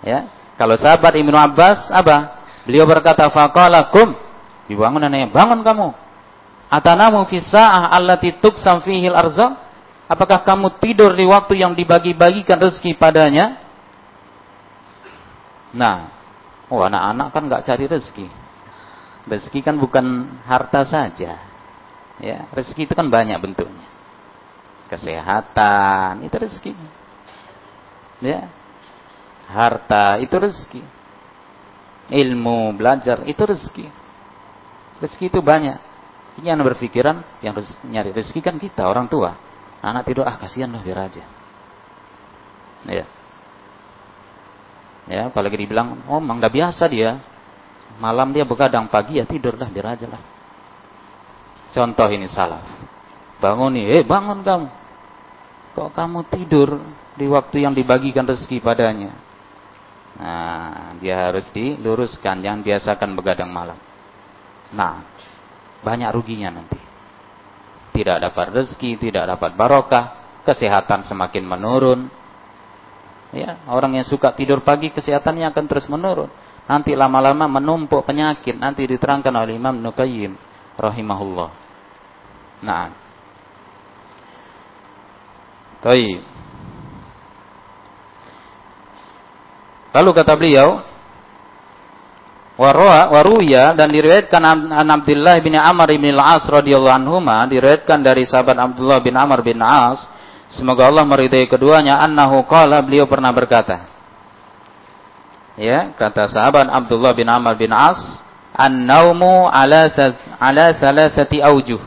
[0.06, 0.30] Ya.
[0.54, 2.35] Kalau sahabat Ibnu Abbas apa?
[2.66, 4.18] Beliau berkata, "Faqalakum."
[4.66, 5.88] Dibangun anaknya, "Bangun kamu."
[6.66, 9.54] Atanamu fi sa'ah allati tuqsam fihi al-arzaq?
[10.10, 13.58] Apakah kamu tidur di waktu yang dibagi-bagikan rezeki padanya?
[15.74, 16.10] Nah,
[16.70, 18.26] oh anak-anak kan nggak cari rezeki.
[19.26, 21.42] Rezeki kan bukan harta saja.
[22.22, 23.86] Ya, rezeki itu kan banyak bentuknya.
[24.86, 26.72] Kesehatan itu rezeki.
[28.22, 28.46] Ya.
[29.50, 30.82] Harta itu rezeki.
[32.06, 33.86] Ilmu, belajar itu rezeki.
[35.02, 35.78] Rezeki itu banyak.
[36.38, 37.56] Ini yang berpikiran yang
[37.88, 39.34] nyari rezeki kan kita orang tua.
[39.82, 41.24] Anak tidur ah kasihan lah biar aja.
[42.86, 43.06] Ya.
[45.06, 47.18] Ya, apalagi dibilang, oh emang udah biasa dia.
[48.02, 50.22] Malam dia begadang, pagi ya tidur dah biar aja lah.
[51.70, 52.62] Contoh ini salah.
[53.38, 54.68] Bangun nih, eh bangun kamu.
[55.76, 56.80] Kok kamu tidur
[57.14, 59.12] di waktu yang dibagikan rezeki padanya?
[60.16, 63.76] Nah, dia harus diluruskan, jangan biasakan begadang malam.
[64.72, 65.04] Nah,
[65.84, 66.80] banyak ruginya nanti.
[67.92, 70.04] Tidak dapat rezeki, tidak dapat barokah,
[70.44, 72.00] kesehatan semakin menurun.
[73.36, 76.32] Ya, orang yang suka tidur pagi kesehatannya akan terus menurun.
[76.66, 78.58] Nanti lama-lama menumpuk penyakit.
[78.58, 80.34] Nanti diterangkan oleh Imam Nukayyim
[80.74, 81.50] rahimahullah.
[82.64, 82.90] Nah.
[85.84, 86.35] Baik.
[89.96, 90.84] Lalu kata beliau,
[92.56, 94.42] waruya dan diriwayatkan
[94.72, 99.60] an Abdullah bin Amr bin Al-As radhiyallahu anhuma diriwayatkan dari sahabat Abdullah bin Amr bin
[99.60, 100.00] As
[100.56, 103.88] semoga Allah meridai keduanya annahu qala beliau pernah berkata.
[105.56, 108.00] Ya kata sahabat Abdullah bin Amr bin As
[108.56, 109.92] an-naumu ala
[110.40, 111.80] ala thalathati aujuh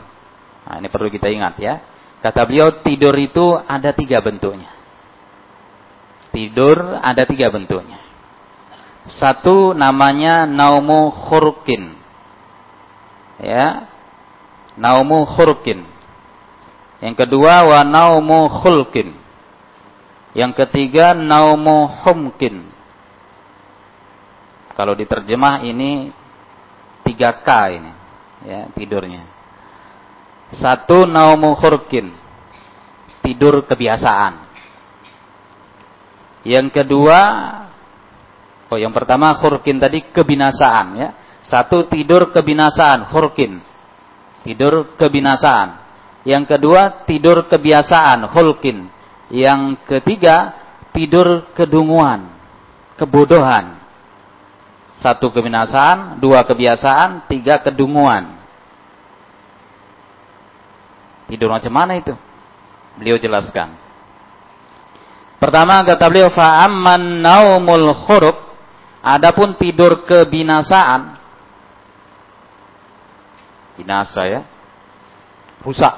[0.66, 1.74] nah ini perlu kita ingat ya.
[2.22, 4.70] Kata beliau tidur itu ada tiga bentuknya.
[6.30, 7.99] Tidur ada tiga bentuknya
[9.18, 11.98] satu namanya naumu khurkin.
[13.42, 13.90] Ya.
[14.78, 15.82] Naumu khurkin.
[17.00, 19.16] Yang kedua wa naumu khulkin.
[20.36, 22.70] Yang ketiga naumu humkin.
[24.78, 26.14] Kalau diterjemah ini
[27.02, 27.92] 3K ini.
[28.46, 29.26] ya tidurnya.
[30.54, 32.14] Satu naumu khurkin.
[33.20, 34.48] Tidur kebiasaan.
[36.46, 37.20] Yang kedua
[38.70, 41.08] Oh, yang pertama khurkin tadi kebinasaan ya.
[41.42, 43.58] Satu tidur kebinasaan, khurkin.
[44.46, 45.82] Tidur kebinasaan.
[46.22, 48.86] Yang kedua tidur kebiasaan, khulkin.
[49.34, 50.54] Yang ketiga
[50.94, 52.30] tidur kedunguan,
[52.94, 53.82] kebodohan.
[54.94, 58.36] Satu kebinasaan, dua kebiasaan, tiga kedunguan.
[61.26, 62.12] Tidur macam mana itu?
[63.00, 63.74] Beliau jelaskan.
[65.40, 68.49] Pertama kata beliau fa'amman naumul khurub
[69.00, 71.16] adapun tidur kebinasaan
[73.80, 74.40] binasa ya
[75.64, 75.94] rusak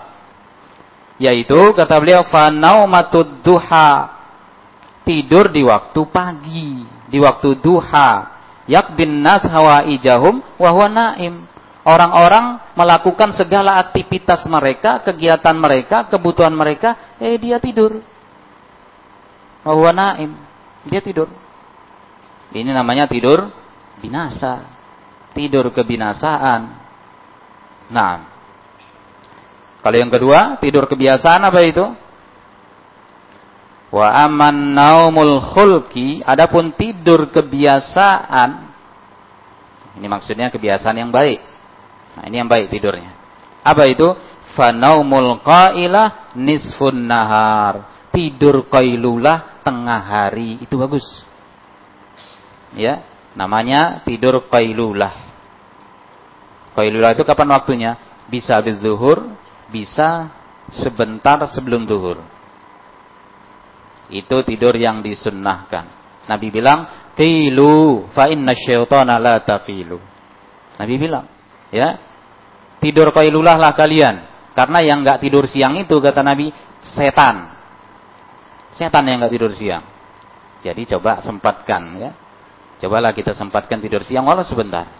[1.18, 4.11] yaitu kata beliau fa naumatud duha
[5.03, 8.38] tidur di waktu pagi di waktu duha
[8.70, 11.42] yakbin nas hawaijahum wa huwa naim
[11.82, 17.98] orang-orang melakukan segala aktivitas mereka kegiatan mereka kebutuhan mereka eh dia tidur
[19.62, 20.30] bahwa naim.
[20.90, 21.30] Dia tidur.
[22.53, 23.48] Ini namanya tidur
[24.05, 24.68] binasa.
[25.32, 26.61] Tidur kebinasaan.
[27.88, 28.28] Nah.
[29.82, 31.82] Kalau yang kedua, tidur kebiasaan apa itu?
[33.92, 36.20] Wa aman naumul khulki.
[36.22, 38.50] Adapun tidur kebiasaan.
[39.98, 41.40] Ini maksudnya kebiasaan yang baik.
[42.16, 43.16] Nah, ini yang baik tidurnya.
[43.64, 44.07] Apa itu?
[44.53, 47.88] Fanaumul qailah nisfun nahar.
[48.12, 51.24] Tidur qailulah tengah hari itu bagus.
[52.72, 53.04] Ya,
[53.36, 55.12] namanya tidur qailulah.
[56.72, 57.92] Qailulah itu kapan waktunya?
[58.32, 59.28] Bisa habis zuhur,
[59.68, 60.32] bisa
[60.72, 62.24] sebentar sebelum zuhur.
[64.08, 65.84] Itu tidur yang disunnahkan.
[66.28, 70.00] Nabi bilang, "Qilu fa inna syaitana la taqilu."
[70.80, 71.24] Nabi bilang,
[71.72, 72.00] ya.
[72.80, 74.28] Tidur qailulah lah kalian.
[74.52, 76.52] Karena yang enggak tidur siang itu kata Nabi,
[76.84, 77.52] setan.
[78.76, 79.84] Setan yang nggak tidur siang.
[80.60, 82.10] Jadi coba sempatkan ya.
[82.83, 84.91] Cobalah kita sempatkan tidur siang walau sebentar.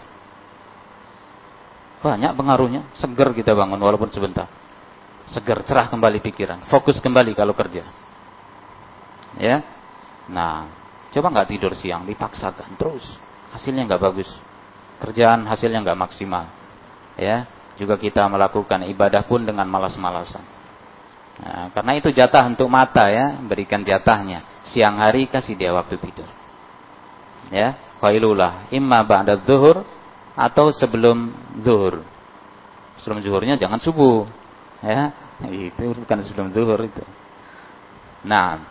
[1.99, 2.87] Banyak pengaruhnya.
[2.95, 4.47] Seger kita bangun walaupun sebentar.
[5.27, 6.63] Seger, cerah kembali pikiran.
[6.71, 7.83] Fokus kembali kalau kerja.
[9.35, 9.63] Ya.
[10.31, 10.71] Nah,
[11.11, 13.03] coba nggak tidur siang, dipaksakan terus.
[13.51, 14.31] Hasilnya nggak bagus.
[15.03, 16.47] Kerjaan hasilnya nggak maksimal.
[17.19, 17.47] Ya.
[17.75, 20.45] Juga kita melakukan ibadah pun dengan malas-malasan.
[21.41, 24.63] Nah, karena itu jatah untuk mata ya, berikan jatahnya.
[24.71, 26.29] Siang hari kasih dia waktu tidur.
[27.51, 29.83] Ya, qailulah imma ba'da zuhur
[30.37, 31.33] atau sebelum
[31.63, 32.05] zuhur.
[33.01, 34.29] Sebelum zuhurnya jangan subuh.
[34.83, 35.11] Ya,
[35.49, 37.03] itu bukan sebelum zuhur itu.
[38.23, 38.63] Nah.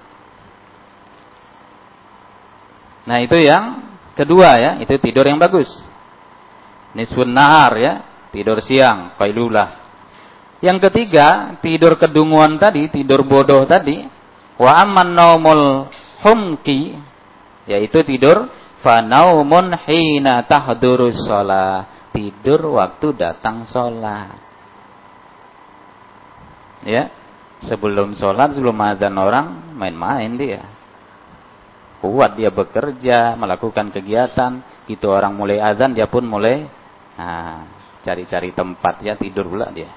[3.02, 3.82] Nah, itu yang
[4.14, 5.68] kedua ya, itu tidur yang bagus.
[6.94, 7.92] Nisfun nahar ya,
[8.30, 9.82] tidur siang, qailulah
[10.62, 14.06] yang ketiga, tidur kedunguan tadi, tidur bodoh tadi,
[14.54, 15.90] wa amman naumul
[16.22, 16.94] humki,
[17.66, 18.46] yaitu tidur
[18.82, 24.36] fanaumun hina tahdurus shalah, tidur waktu datang sholat.
[26.82, 27.14] Ya,
[27.62, 30.66] sebelum sholat, sebelum azan orang main-main dia.
[32.02, 34.58] Kuat dia bekerja, melakukan kegiatan,
[34.90, 36.66] itu orang mulai azan dia pun mulai
[37.14, 37.62] nah,
[38.02, 39.88] cari-cari tempat ya tidur pula dia.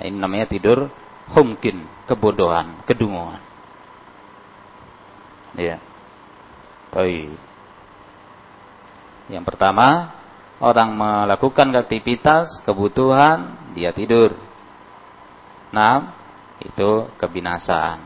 [0.00, 0.88] Ini namanya tidur
[1.36, 3.42] humkin, kebodohan, kedunguan.
[5.58, 5.76] Ya.
[6.98, 7.30] Baik.
[9.30, 10.18] Yang pertama,
[10.58, 14.34] orang melakukan aktivitas, kebutuhan, dia tidur.
[15.70, 16.10] Nah,
[16.58, 18.02] itu kebinasaan.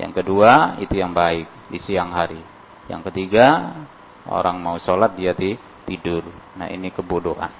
[0.00, 2.40] Yang kedua, itu yang baik di siang hari.
[2.88, 3.76] Yang ketiga,
[4.24, 5.36] orang mau sholat dia
[5.84, 6.24] tidur.
[6.56, 7.52] Nah, ini kebodohan.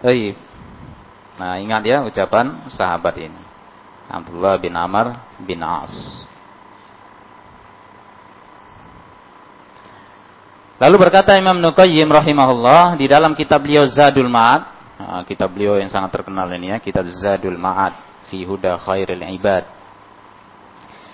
[0.00, 0.40] Baik.
[1.36, 3.42] Nah, ingat ya ucapan sahabat ini.
[4.08, 5.12] Abdullah bin Amr
[5.44, 6.25] bin As.
[10.76, 14.62] Lalu berkata Imam Nuqayyim rahimahullah di dalam kitab beliau Zadul Ma'ad,
[15.00, 17.96] nah, kitab beliau yang sangat terkenal ini ya, kitab Zadul Ma'ad
[18.28, 19.64] fi Huda Khairil Ibad.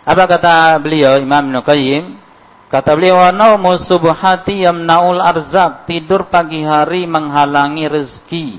[0.03, 2.19] Apa kata beliau Imam Nuqayyim?
[2.67, 8.59] Kata beliau, "Naumu subhati yamnaul arzak." Tidur pagi hari menghalangi rezeki.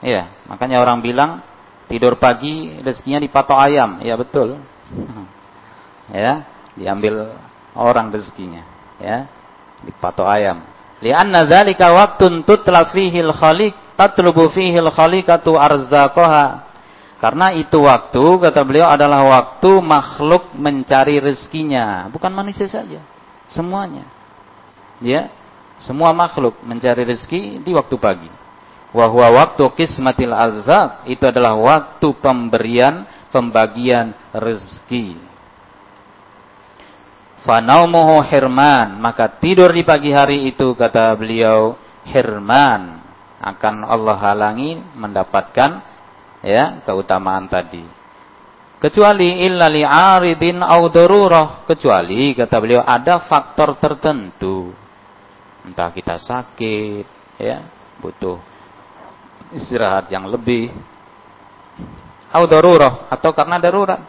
[0.00, 1.42] Ya, makanya orang bilang
[1.90, 4.00] tidur pagi rezekinya dipatok ayam.
[4.00, 4.62] Ya betul.
[6.14, 6.46] ya,
[6.78, 7.36] diambil
[7.76, 8.62] orang rezekinya.
[9.02, 9.28] Ya,
[9.84, 10.64] dipatok ayam.
[10.98, 16.66] Lianna dzalika waqtun tutla fihi al-khaliq tatlubu fihi al-khaliqatu arzaqaha.
[17.18, 23.02] Karena itu waktu kata beliau adalah waktu makhluk mencari rezekinya, bukan manusia saja,
[23.50, 24.06] semuanya.
[25.02, 25.30] Ya.
[25.78, 28.30] Semua makhluk mencari rezeki di waktu pagi.
[28.90, 35.14] Wahwa waktu kismatil azab itu adalah waktu pemberian pembagian rezeki.
[37.46, 41.78] Fanaumuhu hirman, maka tidur di pagi hari itu kata beliau
[42.08, 42.98] hirman
[43.38, 45.78] akan Allah halangi mendapatkan
[46.42, 47.86] ya keutamaan tadi.
[48.78, 54.70] Kecuali illa li'aridin darurah, kecuali kata beliau ada faktor tertentu.
[55.66, 57.06] Entah kita sakit,
[57.42, 57.66] ya,
[57.98, 58.38] butuh
[59.50, 60.70] istirahat yang lebih
[62.30, 64.00] au darurah atau karena darurat.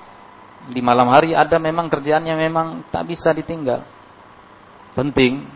[0.70, 3.82] Di malam hari ada memang kerjaannya memang tak bisa ditinggal.
[4.94, 5.50] Penting.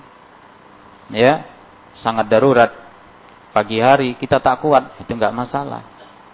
[1.13, 1.45] Ya,
[2.01, 2.73] sangat darurat.
[3.53, 5.85] Pagi hari kita tak kuat, itu enggak masalah.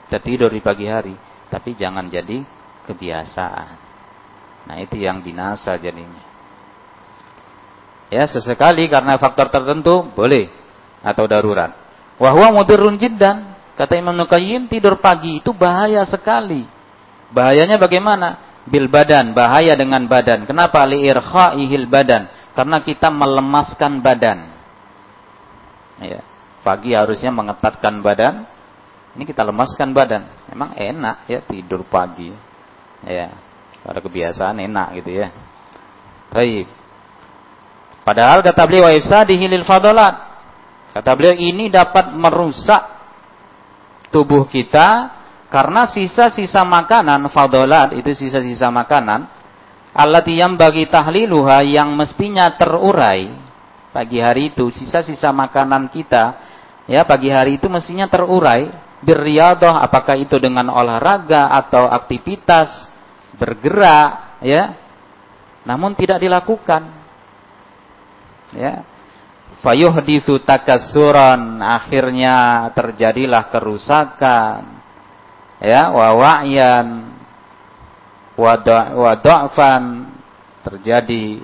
[0.07, 1.11] Kita tidur di pagi hari,
[1.51, 2.39] tapi jangan jadi
[2.87, 3.69] kebiasaan.
[4.71, 6.23] Nah, itu yang binasa jadinya.
[8.09, 10.49] Ya, sesekali karena faktor tertentu boleh
[11.03, 11.75] atau darurat.
[12.17, 13.53] Wahwa mudirun jiddan.
[13.75, 16.67] Kata Imam Nukayyim, tidur pagi itu bahaya sekali.
[17.31, 18.48] Bahayanya bagaimana?
[18.69, 20.45] Bil badan, bahaya dengan badan.
[20.45, 20.85] Kenapa?
[20.85, 22.29] Li'irkha'ihil badan.
[22.53, 24.39] Karena kita melemaskan badan.
[25.99, 26.21] Ya.
[26.61, 28.45] Pagi harusnya mengetatkan badan.
[29.17, 30.29] Ini kita lemaskan badan.
[30.53, 32.29] Memang enak ya tidur pagi.
[33.07, 33.31] Ya,
[33.81, 35.31] pada kebiasaan enak gitu ya.
[36.29, 36.67] Baik.
[38.03, 40.29] Padahal kata beliau wa ifsadihi lil fadalat.
[40.93, 42.81] Kata beliau ini dapat merusak
[44.09, 45.18] tubuh kita
[45.49, 49.25] karena sisa-sisa makanan fadalat itu sisa-sisa makanan
[49.97, 53.49] allati yang bagi tahliluha yang mestinya terurai.
[53.89, 56.37] Pagi hari itu sisa-sisa makanan kita
[56.85, 58.69] ya pagi hari itu mestinya terurai.
[58.99, 62.91] Birriyadah apakah itu dengan olahraga atau aktivitas
[63.39, 64.77] bergerak ya
[65.65, 66.85] namun tidak dilakukan.
[68.53, 68.85] Ya.
[69.59, 74.78] Fayuhditsu takassuran akhirnya terjadilah kerusakan
[75.59, 76.87] ya wa wa'yan
[78.39, 79.83] wa dha'fan
[80.63, 81.43] terjadi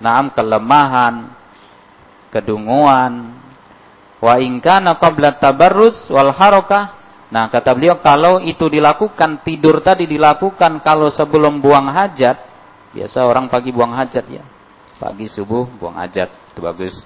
[0.00, 1.32] naam kelemahan
[2.32, 3.40] kedunguan
[4.20, 7.00] Wa ingkana qabla tabarrus wal harakah.
[7.32, 12.36] Nah, kata beliau kalau itu dilakukan, tidur tadi dilakukan kalau sebelum buang hajat,
[12.92, 14.44] biasa orang pagi buang hajat ya.
[15.00, 17.00] Pagi subuh buang hajat, itu bagus.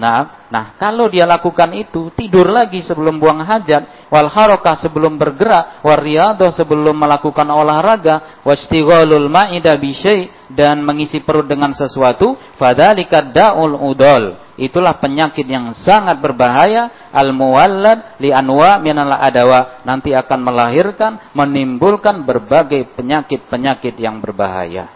[0.00, 5.84] Nah, nah kalau dia lakukan itu, tidur lagi sebelum buang hajat, wal harakah sebelum bergerak,
[5.84, 6.00] wal
[6.56, 9.92] sebelum melakukan olahraga, wastighalul ma'ida bi
[10.48, 14.40] dan mengisi perut dengan sesuatu, fadzalika da'ul udol.
[14.56, 19.84] Itulah penyakit yang sangat berbahaya al-muwallad li anwa minal adawa.
[19.84, 24.88] Nanti akan melahirkan menimbulkan berbagai penyakit-penyakit yang berbahaya.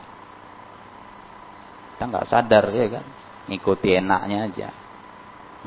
[1.92, 3.04] Kita nggak sadar ya kan?
[3.52, 4.68] Ngikuti enaknya aja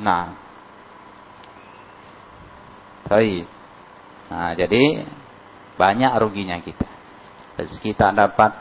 [0.02, 0.34] nah.
[3.08, 3.46] Baik.
[4.28, 5.08] Nah jadi
[5.78, 6.88] banyak ruginya kita.
[7.58, 8.52] Rezeki tak dapat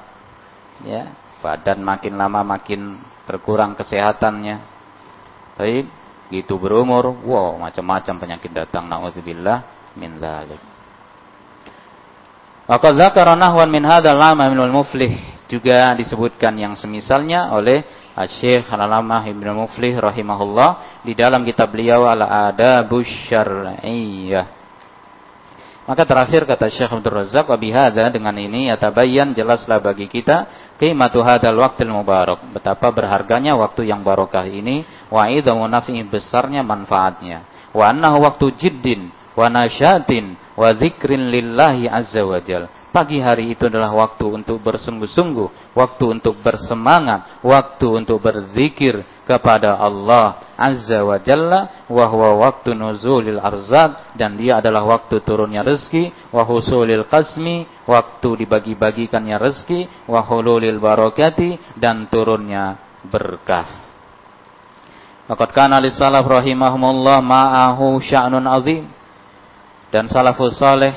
[0.86, 1.12] ya.
[1.44, 4.64] Badan makin lama makin berkurang kesehatannya.
[5.56, 5.88] Baik,
[6.28, 8.88] gitu berumur, wow macam-macam penyakit datang.
[8.88, 9.64] Nauzubillah
[9.96, 10.60] min dzalik.
[12.66, 17.86] Maka zakara nahwan min hadzal minul muflih juga disebutkan yang semisalnya oleh
[18.16, 24.56] Syekh Al-Alamah Ibnu Muflih rahimahullah di dalam kitab beliau Al-Adabus Syar'iyyah.
[25.86, 31.22] Maka terakhir kata Syekh Abdul Razak wa bihadza dengan ini yatabayyan jelaslah bagi kita qimatu
[31.22, 32.42] hadzal waqtil mubarak.
[32.50, 37.70] Betapa berharganya waktu yang barokah ini wa idzamu naf'i besarnya manfaatnya.
[37.70, 42.42] Wa annahu waktu jiddin wa nasyatin wa dzikrin lillahi azza wa
[42.96, 50.40] Pagi hari itu adalah waktu untuk bersungguh-sungguh, waktu untuk bersemangat, waktu untuk berzikir kepada Allah
[50.56, 56.40] Azza wa Jalla, wa huwa waktu nuzulil arzak dan dia adalah waktu turunnya rezeki, wa
[56.48, 63.84] husulil qasmi, waktu dibagi-bagikannya rezeki, wa hululil barakati dan turunnya berkah.
[65.28, 68.88] Waqad kana lis-salaf rahimahumullah ma'ahu sya'nun azim.
[69.92, 70.96] Dan salafus saleh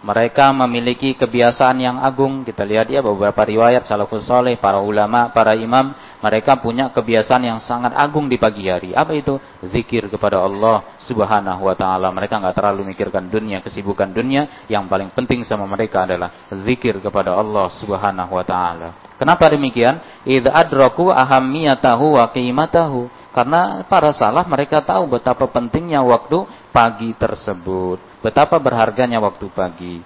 [0.00, 2.40] mereka memiliki kebiasaan yang agung.
[2.40, 5.92] Kita lihat ya beberapa riwayat salafus soleh, para ulama, para imam.
[6.20, 8.92] Mereka punya kebiasaan yang sangat agung di pagi hari.
[8.96, 9.36] Apa itu?
[9.64, 12.12] Zikir kepada Allah subhanahu wa ta'ala.
[12.12, 14.64] Mereka nggak terlalu mikirkan dunia, kesibukan dunia.
[14.68, 18.88] Yang paling penting sama mereka adalah zikir kepada Allah subhanahu wa ta'ala.
[19.20, 20.00] Kenapa demikian?
[20.24, 23.08] Idh adraku ahammiyatahu wa qimatahu.
[23.36, 28.09] Karena para salah mereka tahu betapa pentingnya waktu pagi tersebut.
[28.20, 30.04] Betapa berharganya waktu pagi.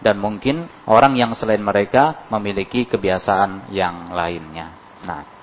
[0.00, 0.56] Dan mungkin
[0.88, 4.72] orang yang selain mereka memiliki kebiasaan yang lainnya.
[5.04, 5.34] Nah.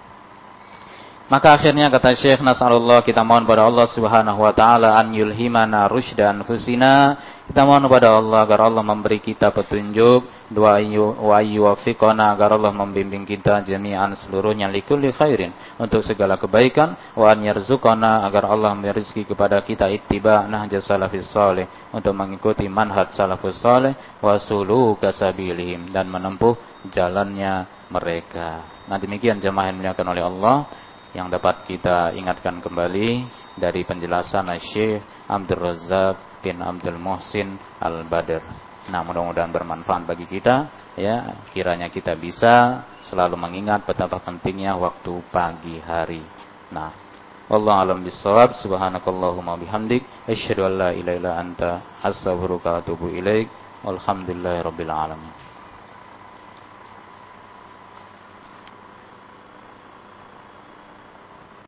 [1.32, 6.44] Maka akhirnya kata Syekh Nasrullah kita mohon pada Allah Subhanahu wa taala an yulhimana rusydan
[6.44, 7.16] fusina.
[7.52, 10.24] Kita mohon kepada Allah agar Allah memberi kita petunjuk,
[10.56, 10.80] wa
[11.44, 18.24] yuwaffiqana agar Allah membimbing kita jami'an seluruhnya likulli khairin untuk segala kebaikan wa an yarzuqana
[18.24, 24.00] agar Allah memberi rezeki kepada kita ittiba nahja salafis salih untuk mengikuti manhaj salafus salih
[24.24, 26.56] wa suluka sabilihim dan menempuh
[26.88, 28.64] jalannya mereka.
[28.88, 30.58] Nah demikian jemaah yang dimuliakan oleh Allah
[31.12, 33.28] yang dapat kita ingatkan kembali
[33.60, 38.44] dari penjelasan Syekh Abdul Razak bin Abdul Muhsin Al-Badr.
[38.90, 40.68] Nah, mudah-mudahan bermanfaat bagi kita
[40.98, 41.46] ya.
[41.54, 46.26] Kiranya kita bisa selalu mengingat betapa pentingnya waktu pagi hari.
[46.74, 46.92] Nah,
[47.52, 51.72] Allah alam bisawab subhanakallahumma bihamdik asyhadu an la ilaha illa anta
[52.02, 53.48] astaghfiruka wa atubu ilaik.
[53.82, 55.41] Walhamdulillahirabbil alamin.